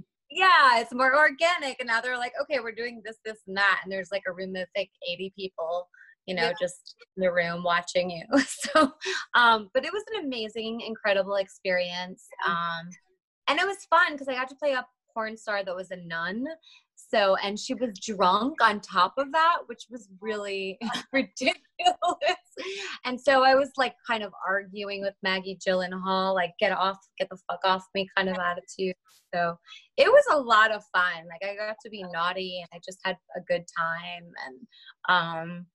yeah, 0.33 0.79
it's 0.79 0.93
more 0.93 1.15
organic. 1.17 1.79
And 1.79 1.87
now 1.87 2.01
they're 2.01 2.17
like, 2.17 2.33
okay, 2.41 2.59
we're 2.59 2.71
doing 2.71 3.01
this, 3.03 3.17
this, 3.25 3.39
and 3.47 3.57
that. 3.57 3.81
And 3.83 3.91
there's 3.91 4.11
like 4.11 4.23
a 4.27 4.33
room 4.33 4.55
of 4.55 4.67
like 4.75 4.89
80 5.09 5.33
people, 5.37 5.89
you 6.25 6.35
know, 6.35 6.43
Yeah. 6.43 6.53
just 6.59 6.95
in 7.17 7.21
the 7.21 7.31
room 7.31 7.63
watching 7.63 8.09
you. 8.09 8.23
So, 8.45 8.93
um, 9.35 9.69
but 9.73 9.85
it 9.85 9.93
was 9.93 10.03
an 10.13 10.25
amazing, 10.25 10.81
incredible 10.81 11.35
experience. 11.35 12.25
Um, 12.47 12.89
and 13.47 13.59
it 13.59 13.65
was 13.67 13.85
fun 13.89 14.13
because 14.13 14.27
I 14.27 14.35
got 14.35 14.49
to 14.49 14.55
play 14.55 14.71
a 14.71 14.85
porn 15.13 15.37
star 15.37 15.63
that 15.63 15.75
was 15.75 15.91
a 15.91 15.97
nun. 15.97 16.45
So, 17.13 17.35
and 17.43 17.59
she 17.59 17.75
was 17.75 17.91
drunk 17.99 18.55
on 18.61 18.79
top 18.79 19.13
of 19.17 19.31
that, 19.33 19.59
which 19.67 19.85
was 19.89 20.09
really 20.19 20.79
ridiculous. 21.13 21.59
And 23.05 23.19
so 23.19 23.43
I 23.43 23.55
was 23.55 23.69
like 23.77 23.93
kind 24.07 24.23
of 24.23 24.31
arguing 24.47 25.01
with 25.01 25.13
Maggie 25.21 25.59
Gyllenhaal, 25.65 26.33
like, 26.33 26.53
get 26.59 26.71
off, 26.71 26.97
get 27.19 27.29
the 27.29 27.37
fuck 27.49 27.59
off 27.65 27.85
me 27.93 28.07
kind 28.17 28.29
of 28.29 28.37
attitude. 28.37 28.95
So 29.33 29.57
it 29.97 30.07
was 30.07 30.23
a 30.31 30.39
lot 30.39 30.71
of 30.71 30.83
fun. 30.93 31.27
Like, 31.27 31.47
I 31.47 31.55
got 31.55 31.77
to 31.83 31.89
be 31.89 32.03
naughty 32.11 32.61
and 32.61 32.69
I 32.73 32.79
just 32.83 32.99
had 33.03 33.17
a 33.35 33.41
good 33.41 33.65
time. 33.77 34.31
And, 34.45 34.59
um, 35.09 35.65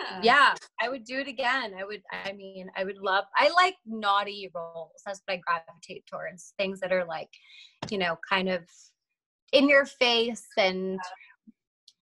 yeah 0.00 0.20
yeah, 0.22 0.54
I 0.80 0.88
would 0.88 1.04
do 1.04 1.18
it 1.20 1.28
again. 1.28 1.74
I 1.78 1.84
would, 1.84 2.02
I 2.24 2.32
mean, 2.32 2.68
I 2.76 2.82
would 2.82 2.98
love, 2.98 3.24
I 3.36 3.50
like 3.50 3.76
naughty 3.86 4.50
roles. 4.52 4.90
That's 5.06 5.22
what 5.26 5.34
I 5.34 5.40
gravitate 5.46 6.04
towards. 6.10 6.54
Things 6.58 6.80
that 6.80 6.92
are 6.92 7.04
like, 7.04 7.28
you 7.90 7.98
know, 7.98 8.16
kind 8.28 8.48
of 8.48 8.62
in 9.54 9.68
your 9.68 9.86
face 9.86 10.46
and 10.58 10.98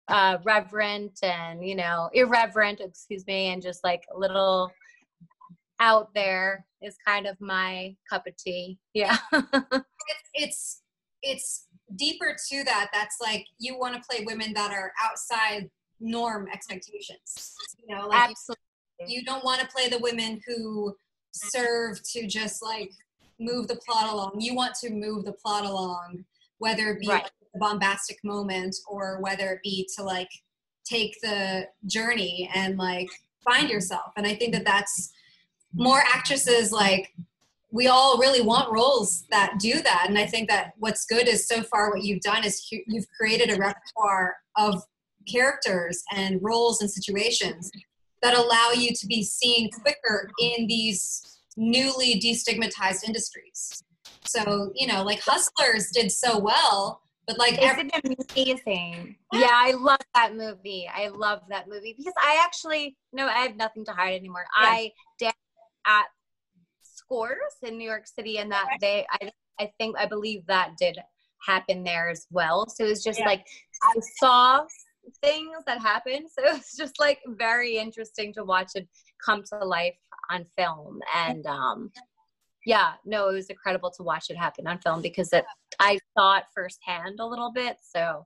uh, 0.08 0.38
reverent 0.42 1.18
and, 1.22 1.64
you 1.64 1.76
know, 1.76 2.10
irreverent, 2.12 2.80
excuse 2.80 3.24
me, 3.26 3.52
and 3.52 3.62
just 3.62 3.84
like 3.84 4.02
a 4.14 4.18
little 4.18 4.72
out 5.78 6.12
there 6.14 6.64
is 6.80 6.96
kind 7.06 7.26
of 7.26 7.40
my 7.40 7.94
cup 8.10 8.26
of 8.26 8.36
tea. 8.36 8.78
Yeah. 8.94 9.16
it's 9.32 10.30
it's 10.34 10.82
it's 11.22 11.66
deeper 11.94 12.36
to 12.50 12.64
that 12.64 12.88
that's 12.92 13.16
like 13.20 13.46
you 13.58 13.78
want 13.78 13.94
to 13.94 14.00
play 14.08 14.24
women 14.24 14.52
that 14.54 14.72
are 14.72 14.92
outside 15.00 15.70
norm 16.00 16.48
expectations 16.52 17.54
you 17.86 17.94
know 17.94 18.08
like 18.08 18.30
Absolutely. 18.30 18.62
you, 19.00 19.18
you 19.18 19.24
don't 19.24 19.44
want 19.44 19.60
to 19.60 19.66
play 19.68 19.88
the 19.88 19.98
women 19.98 20.40
who 20.46 20.96
serve 21.32 22.02
to 22.02 22.26
just 22.26 22.62
like 22.62 22.90
move 23.38 23.68
the 23.68 23.76
plot 23.76 24.12
along. 24.12 24.40
You 24.40 24.54
want 24.54 24.74
to 24.76 24.90
move 24.90 25.24
the 25.24 25.32
plot 25.32 25.64
along, 25.64 26.24
whether 26.58 26.90
it 26.90 27.00
be 27.00 27.08
Right. 27.08 27.24
like 27.24 27.32
a 27.54 27.58
bombastic 27.58 28.18
moment 28.24 28.76
or 28.88 29.20
whether 29.20 29.50
it 29.52 29.60
be 29.62 29.88
to 29.96 30.02
like 30.02 30.30
take 30.84 31.20
the 31.20 31.66
journey 31.86 32.50
and 32.54 32.76
like 32.76 33.08
find 33.44 33.68
yourself. 33.70 34.12
And 34.16 34.26
I 34.26 34.34
think 34.34 34.52
that 34.54 34.64
that's 34.64 35.12
more 35.74 36.02
actresses 36.12 36.72
like 36.72 37.12
we 37.70 37.86
all 37.86 38.18
really 38.18 38.42
want 38.42 38.70
roles 38.70 39.24
that 39.30 39.54
do 39.58 39.80
that. 39.80 40.04
And 40.08 40.18
I 40.18 40.26
think 40.26 40.48
that 40.50 40.72
what's 40.78 41.06
good 41.06 41.26
is 41.26 41.48
so 41.48 41.62
far 41.62 41.90
what 41.90 42.04
you've 42.04 42.20
done 42.20 42.44
is 42.44 42.68
you've 42.70 43.06
created 43.18 43.50
a 43.50 43.58
repertoire 43.58 44.36
of 44.56 44.82
characters 45.26 46.02
and 46.14 46.38
roles 46.42 46.82
and 46.82 46.90
situations 46.90 47.70
that 48.20 48.34
allow 48.34 48.70
you 48.74 48.90
to 48.94 49.06
be 49.06 49.22
seen 49.22 49.70
quicker 49.70 50.30
in 50.38 50.66
these 50.66 51.40
newly 51.56 52.20
destigmatized 52.20 53.04
industries. 53.04 53.82
So, 54.24 54.70
you 54.74 54.86
know, 54.86 55.02
like 55.02 55.20
Hustlers 55.20 55.90
did 55.92 56.12
so 56.12 56.38
well, 56.38 57.00
but 57.26 57.38
like 57.38 57.58
every, 57.58 57.88
Isn't 57.88 58.18
amazing? 58.34 59.16
Yeah, 59.32 59.50
I 59.50 59.72
love 59.72 60.00
that 60.14 60.34
movie. 60.34 60.88
I 60.92 61.08
love 61.08 61.40
that 61.48 61.68
movie 61.68 61.94
because 61.96 62.14
I 62.20 62.42
actually 62.44 62.96
no, 63.12 63.26
I 63.26 63.40
have 63.40 63.56
nothing 63.56 63.84
to 63.86 63.92
hide 63.92 64.14
anymore. 64.14 64.44
Yeah. 64.60 64.68
I 64.68 64.90
did 65.18 65.32
at 65.86 66.06
Scores 66.82 67.56
in 67.62 67.78
New 67.78 67.88
York 67.88 68.06
City, 68.06 68.38
and 68.38 68.50
that 68.52 68.68
they, 68.80 69.06
I, 69.10 69.30
I 69.60 69.72
think, 69.78 69.96
I 69.98 70.06
believe 70.06 70.46
that 70.46 70.72
did 70.78 70.98
happen 71.46 71.84
there 71.84 72.08
as 72.08 72.26
well. 72.30 72.68
So 72.68 72.84
it 72.84 72.88
was 72.88 73.02
just 73.02 73.18
Yeah. 73.18 73.26
like 73.26 73.46
I 73.82 73.94
saw 74.20 74.64
things 75.22 75.56
that 75.66 75.80
happened. 75.80 76.26
So 76.30 76.44
it 76.46 76.52
was 76.52 76.72
just 76.76 76.98
like 77.00 77.20
very 77.26 77.76
interesting 77.76 78.32
to 78.34 78.44
watch 78.44 78.72
it 78.74 78.88
come 79.24 79.42
to 79.52 79.64
life 79.64 79.96
on 80.30 80.44
film. 80.56 81.00
And 81.14 81.46
um, 81.46 81.90
yeah, 82.64 82.92
no, 83.04 83.28
it 83.28 83.34
was 83.34 83.46
incredible 83.46 83.90
to 83.90 84.02
watch 84.02 84.30
it 84.30 84.36
happen 84.36 84.66
on 84.66 84.78
film 84.78 85.02
because 85.02 85.32
it, 85.32 85.44
I 85.80 85.98
saw 86.16 86.38
it 86.38 86.44
firsthand 86.54 87.18
a 87.20 87.26
little 87.26 87.52
bit. 87.52 87.78
So 87.82 88.24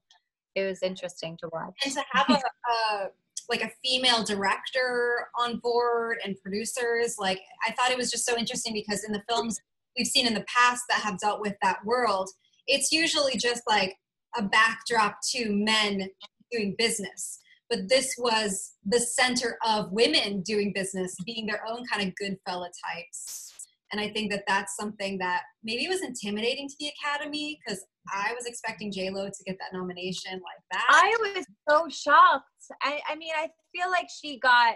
it 0.55 0.65
was 0.65 0.83
interesting 0.83 1.37
to 1.39 1.49
watch. 1.53 1.75
and 1.85 1.95
to 1.95 2.03
have 2.13 2.29
a, 2.31 2.35
a 2.35 3.11
like 3.49 3.63
a 3.63 3.71
female 3.85 4.25
director 4.25 5.29
on 5.39 5.59
board 5.59 6.19
and 6.25 6.35
producers 6.43 7.17
like 7.19 7.41
i 7.67 7.71
thought 7.73 7.91
it 7.91 7.97
was 7.97 8.11
just 8.11 8.27
so 8.27 8.37
interesting 8.37 8.73
because 8.73 9.05
in 9.05 9.13
the 9.13 9.23
films 9.29 9.61
we've 9.97 10.07
seen 10.07 10.27
in 10.27 10.35
the 10.35 10.45
past 10.53 10.83
that 10.89 11.01
have 11.01 11.19
dealt 11.21 11.41
with 11.41 11.55
that 11.63 11.79
world 11.85 12.29
it's 12.67 12.91
usually 12.91 13.37
just 13.37 13.63
like 13.69 13.95
a 14.37 14.43
backdrop 14.43 15.19
to 15.31 15.53
men 15.53 16.09
doing 16.51 16.75
business 16.77 17.39
but 17.69 17.89
this 17.89 18.15
was 18.19 18.73
the 18.85 19.01
center 19.01 19.59
of 19.67 19.93
women 19.93 20.41
doing 20.43 20.73
business 20.73 21.15
being 21.25 21.47
their 21.47 21.65
own 21.69 21.85
kind 21.87 22.07
of 22.07 22.15
good 22.17 22.37
fella 22.47 22.69
types 22.85 23.53
and 23.93 24.01
i 24.01 24.09
think 24.09 24.31
that 24.31 24.45
that's 24.47 24.77
something 24.77 25.19
that 25.19 25.43
maybe 25.65 25.89
was 25.89 26.03
intimidating 26.03 26.69
to 26.69 26.75
the 26.81 26.91
academy 27.01 27.59
because 27.65 27.85
i 28.15 28.33
was 28.35 28.47
expecting 28.47 28.91
j-lo 28.93 29.27
to 29.27 29.45
get 29.45 29.57
that 29.59 29.77
nomination 29.77 30.33
like 30.33 30.63
that 30.71 30.87
I 31.07 31.15
was 31.21 31.47
so 31.69 31.89
shocked. 31.89 32.45
I, 32.83 33.01
I 33.09 33.17
mean, 33.17 33.33
I 33.37 33.49
feel 33.75 33.91
like 33.91 34.09
she 34.11 34.39
got. 34.39 34.75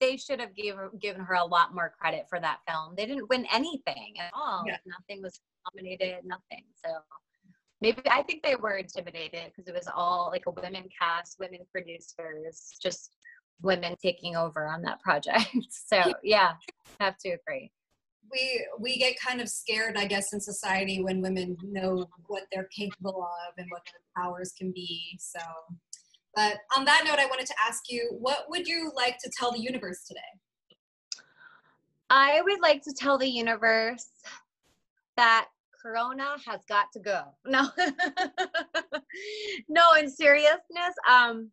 They 0.00 0.16
should 0.16 0.38
have 0.38 0.54
given 0.54 0.90
given 1.00 1.22
her 1.22 1.34
a 1.34 1.44
lot 1.44 1.74
more 1.74 1.92
credit 2.00 2.26
for 2.28 2.38
that 2.38 2.58
film. 2.68 2.94
They 2.96 3.04
didn't 3.04 3.28
win 3.28 3.46
anything 3.52 4.14
at 4.20 4.30
all. 4.32 4.62
Yeah. 4.64 4.76
Nothing 4.86 5.22
was 5.22 5.40
nominated. 5.74 6.24
Nothing. 6.24 6.64
So 6.84 6.92
maybe 7.80 8.00
I 8.08 8.22
think 8.22 8.44
they 8.44 8.54
were 8.54 8.76
intimidated 8.76 9.46
because 9.46 9.66
it 9.66 9.74
was 9.74 9.88
all 9.92 10.28
like 10.32 10.44
a 10.46 10.52
women 10.52 10.84
cast, 10.96 11.36
women 11.40 11.60
producers, 11.72 12.76
just 12.80 13.16
women 13.60 13.96
taking 14.00 14.36
over 14.36 14.68
on 14.68 14.82
that 14.82 15.00
project. 15.00 15.50
so 15.70 16.12
yeah, 16.22 16.52
have 17.00 17.18
to 17.18 17.30
agree. 17.30 17.72
We 18.30 18.66
we 18.78 18.98
get 18.98 19.18
kind 19.20 19.40
of 19.40 19.48
scared 19.48 19.96
i 19.96 20.06
guess 20.06 20.32
in 20.32 20.40
society 20.40 21.02
when 21.02 21.20
women 21.20 21.56
know 21.62 22.06
what 22.26 22.44
they're 22.52 22.68
capable 22.76 23.22
of 23.22 23.54
and 23.58 23.66
what 23.70 23.82
their 23.86 24.24
powers 24.24 24.52
can 24.56 24.72
be 24.72 25.18
so. 25.18 25.40
But 26.34 26.56
on 26.74 26.86
that 26.86 27.02
note 27.06 27.18
i 27.18 27.26
wanted 27.26 27.46
to 27.46 27.54
ask 27.66 27.82
you 27.90 28.16
what 28.18 28.46
would 28.48 28.66
you 28.66 28.90
like 28.96 29.18
to 29.18 29.30
tell 29.38 29.52
the 29.52 29.60
universe 29.60 30.04
today? 30.06 30.20
I 32.08 32.42
would 32.42 32.60
like 32.60 32.82
to 32.82 32.92
tell 32.92 33.16
the 33.16 33.28
universe 33.28 34.06
that 35.16 35.48
Corona 35.82 36.36
has 36.46 36.60
got 36.68 36.86
to 36.92 37.00
go. 37.00 37.22
No, 37.46 37.68
no, 39.68 39.82
in 39.98 40.10
seriousness, 40.10 40.94
um, 41.10 41.50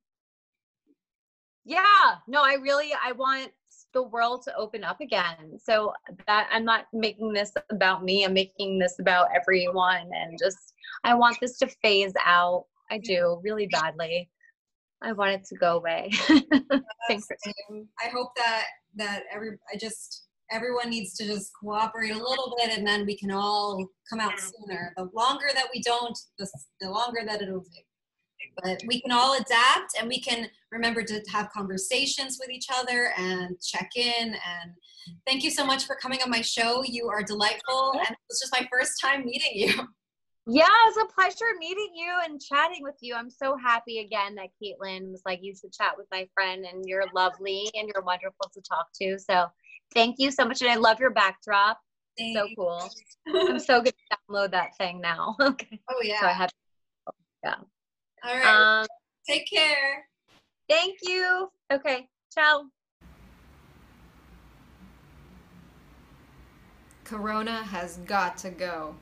yeah, 1.65 2.15
no, 2.27 2.41
I 2.41 2.55
really, 2.61 2.91
I 3.03 3.13
want 3.13 3.51
the 3.93 4.03
world 4.03 4.43
to 4.43 4.55
open 4.55 4.83
up 4.83 5.01
again. 5.01 5.57
So 5.61 5.93
that 6.27 6.47
I'm 6.51 6.65
not 6.65 6.85
making 6.93 7.33
this 7.33 7.51
about 7.71 8.03
me. 8.03 8.23
I'm 8.25 8.33
making 8.33 8.79
this 8.79 8.99
about 8.99 9.27
everyone, 9.35 10.09
and 10.13 10.37
just 10.39 10.73
I 11.03 11.13
want 11.15 11.37
this 11.41 11.57
to 11.59 11.67
phase 11.81 12.13
out. 12.25 12.65
I 12.91 12.97
do 12.97 13.39
really 13.43 13.67
badly. 13.67 14.29
I 15.01 15.13
want 15.13 15.31
it 15.31 15.45
to 15.45 15.55
go 15.55 15.77
away. 15.77 16.11
Thanks. 17.07 17.27
I 17.71 18.09
hope 18.11 18.31
that 18.35 18.65
that 18.95 19.23
every 19.31 19.51
i 19.73 19.77
just 19.77 20.25
everyone 20.51 20.89
needs 20.89 21.13
to 21.15 21.25
just 21.25 21.51
cooperate 21.61 22.11
a 22.11 22.17
little 22.17 22.55
bit 22.57 22.75
and 22.75 22.85
then 22.85 23.05
we 23.05 23.15
can 23.15 23.31
all 23.31 23.87
come 24.09 24.19
out 24.19 24.33
sooner 24.39 24.93
the 24.97 25.07
longer 25.13 25.47
that 25.53 25.67
we 25.73 25.81
don't 25.81 26.17
the, 26.37 26.47
the 26.81 26.89
longer 26.89 27.21
that 27.25 27.41
it'll 27.41 27.61
take 27.61 27.85
but 28.61 28.81
we 28.87 29.01
can 29.01 29.11
all 29.11 29.35
adapt 29.35 29.97
and 29.99 30.07
we 30.07 30.19
can 30.19 30.47
remember 30.71 31.03
to 31.03 31.21
have 31.31 31.49
conversations 31.51 32.37
with 32.39 32.49
each 32.49 32.67
other 32.73 33.11
and 33.17 33.59
check 33.61 33.89
in 33.95 34.33
and 34.33 34.71
thank 35.27 35.43
you 35.43 35.51
so 35.51 35.65
much 35.65 35.85
for 35.85 35.95
coming 35.95 36.19
on 36.21 36.29
my 36.29 36.41
show 36.41 36.83
you 36.83 37.07
are 37.07 37.23
delightful 37.23 37.93
and 37.93 38.09
it 38.09 38.17
was 38.29 38.39
just 38.39 38.53
my 38.53 38.67
first 38.71 38.93
time 39.01 39.25
meeting 39.25 39.51
you 39.53 39.73
Yeah, 40.51 40.65
it's 40.87 40.97
a 40.97 41.13
pleasure 41.13 41.45
meeting 41.59 41.89
you 41.93 42.11
and 42.23 42.41
chatting 42.41 42.81
with 42.81 42.95
you. 43.01 43.13
I'm 43.13 43.29
so 43.29 43.55
happy 43.55 43.99
again 43.99 44.33
that 44.35 44.47
Caitlin 44.59 45.11
was 45.11 45.21
like, 45.23 45.41
you 45.43 45.53
should 45.53 45.71
chat 45.71 45.93
with 45.95 46.07
my 46.11 46.27
friend, 46.33 46.65
and 46.65 46.85
you're 46.87 47.05
lovely 47.13 47.69
and 47.75 47.87
you're 47.87 48.03
wonderful 48.03 48.49
to 48.55 48.61
talk 48.67 48.87
to. 48.99 49.19
So 49.19 49.45
thank 49.93 50.15
you 50.17 50.31
so 50.31 50.45
much. 50.45 50.61
And 50.61 50.71
I 50.71 50.75
love 50.75 50.99
your 50.99 51.11
backdrop. 51.11 51.79
So 52.33 52.47
cool. 52.55 52.89
I'm 53.27 53.59
so 53.59 53.79
good 53.81 53.93
to 53.93 54.17
download 54.17 54.51
that 54.51 54.75
thing 54.77 54.99
now. 54.99 55.35
okay. 55.41 55.79
oh 55.87 56.01
yeah 56.03 56.19
So 56.19 56.25
I 56.25 56.31
have, 56.31 56.49
all 58.23 58.35
right 58.35 58.81
um, 58.81 58.87
take 59.27 59.49
care 59.49 60.09
thank 60.69 60.99
you. 61.01 61.49
Okay. 61.73 62.07
Ciao. 62.33 62.65
Corona 67.03 67.63
has 67.63 67.97
got 68.05 68.37
to 68.37 68.51
go. 68.51 68.95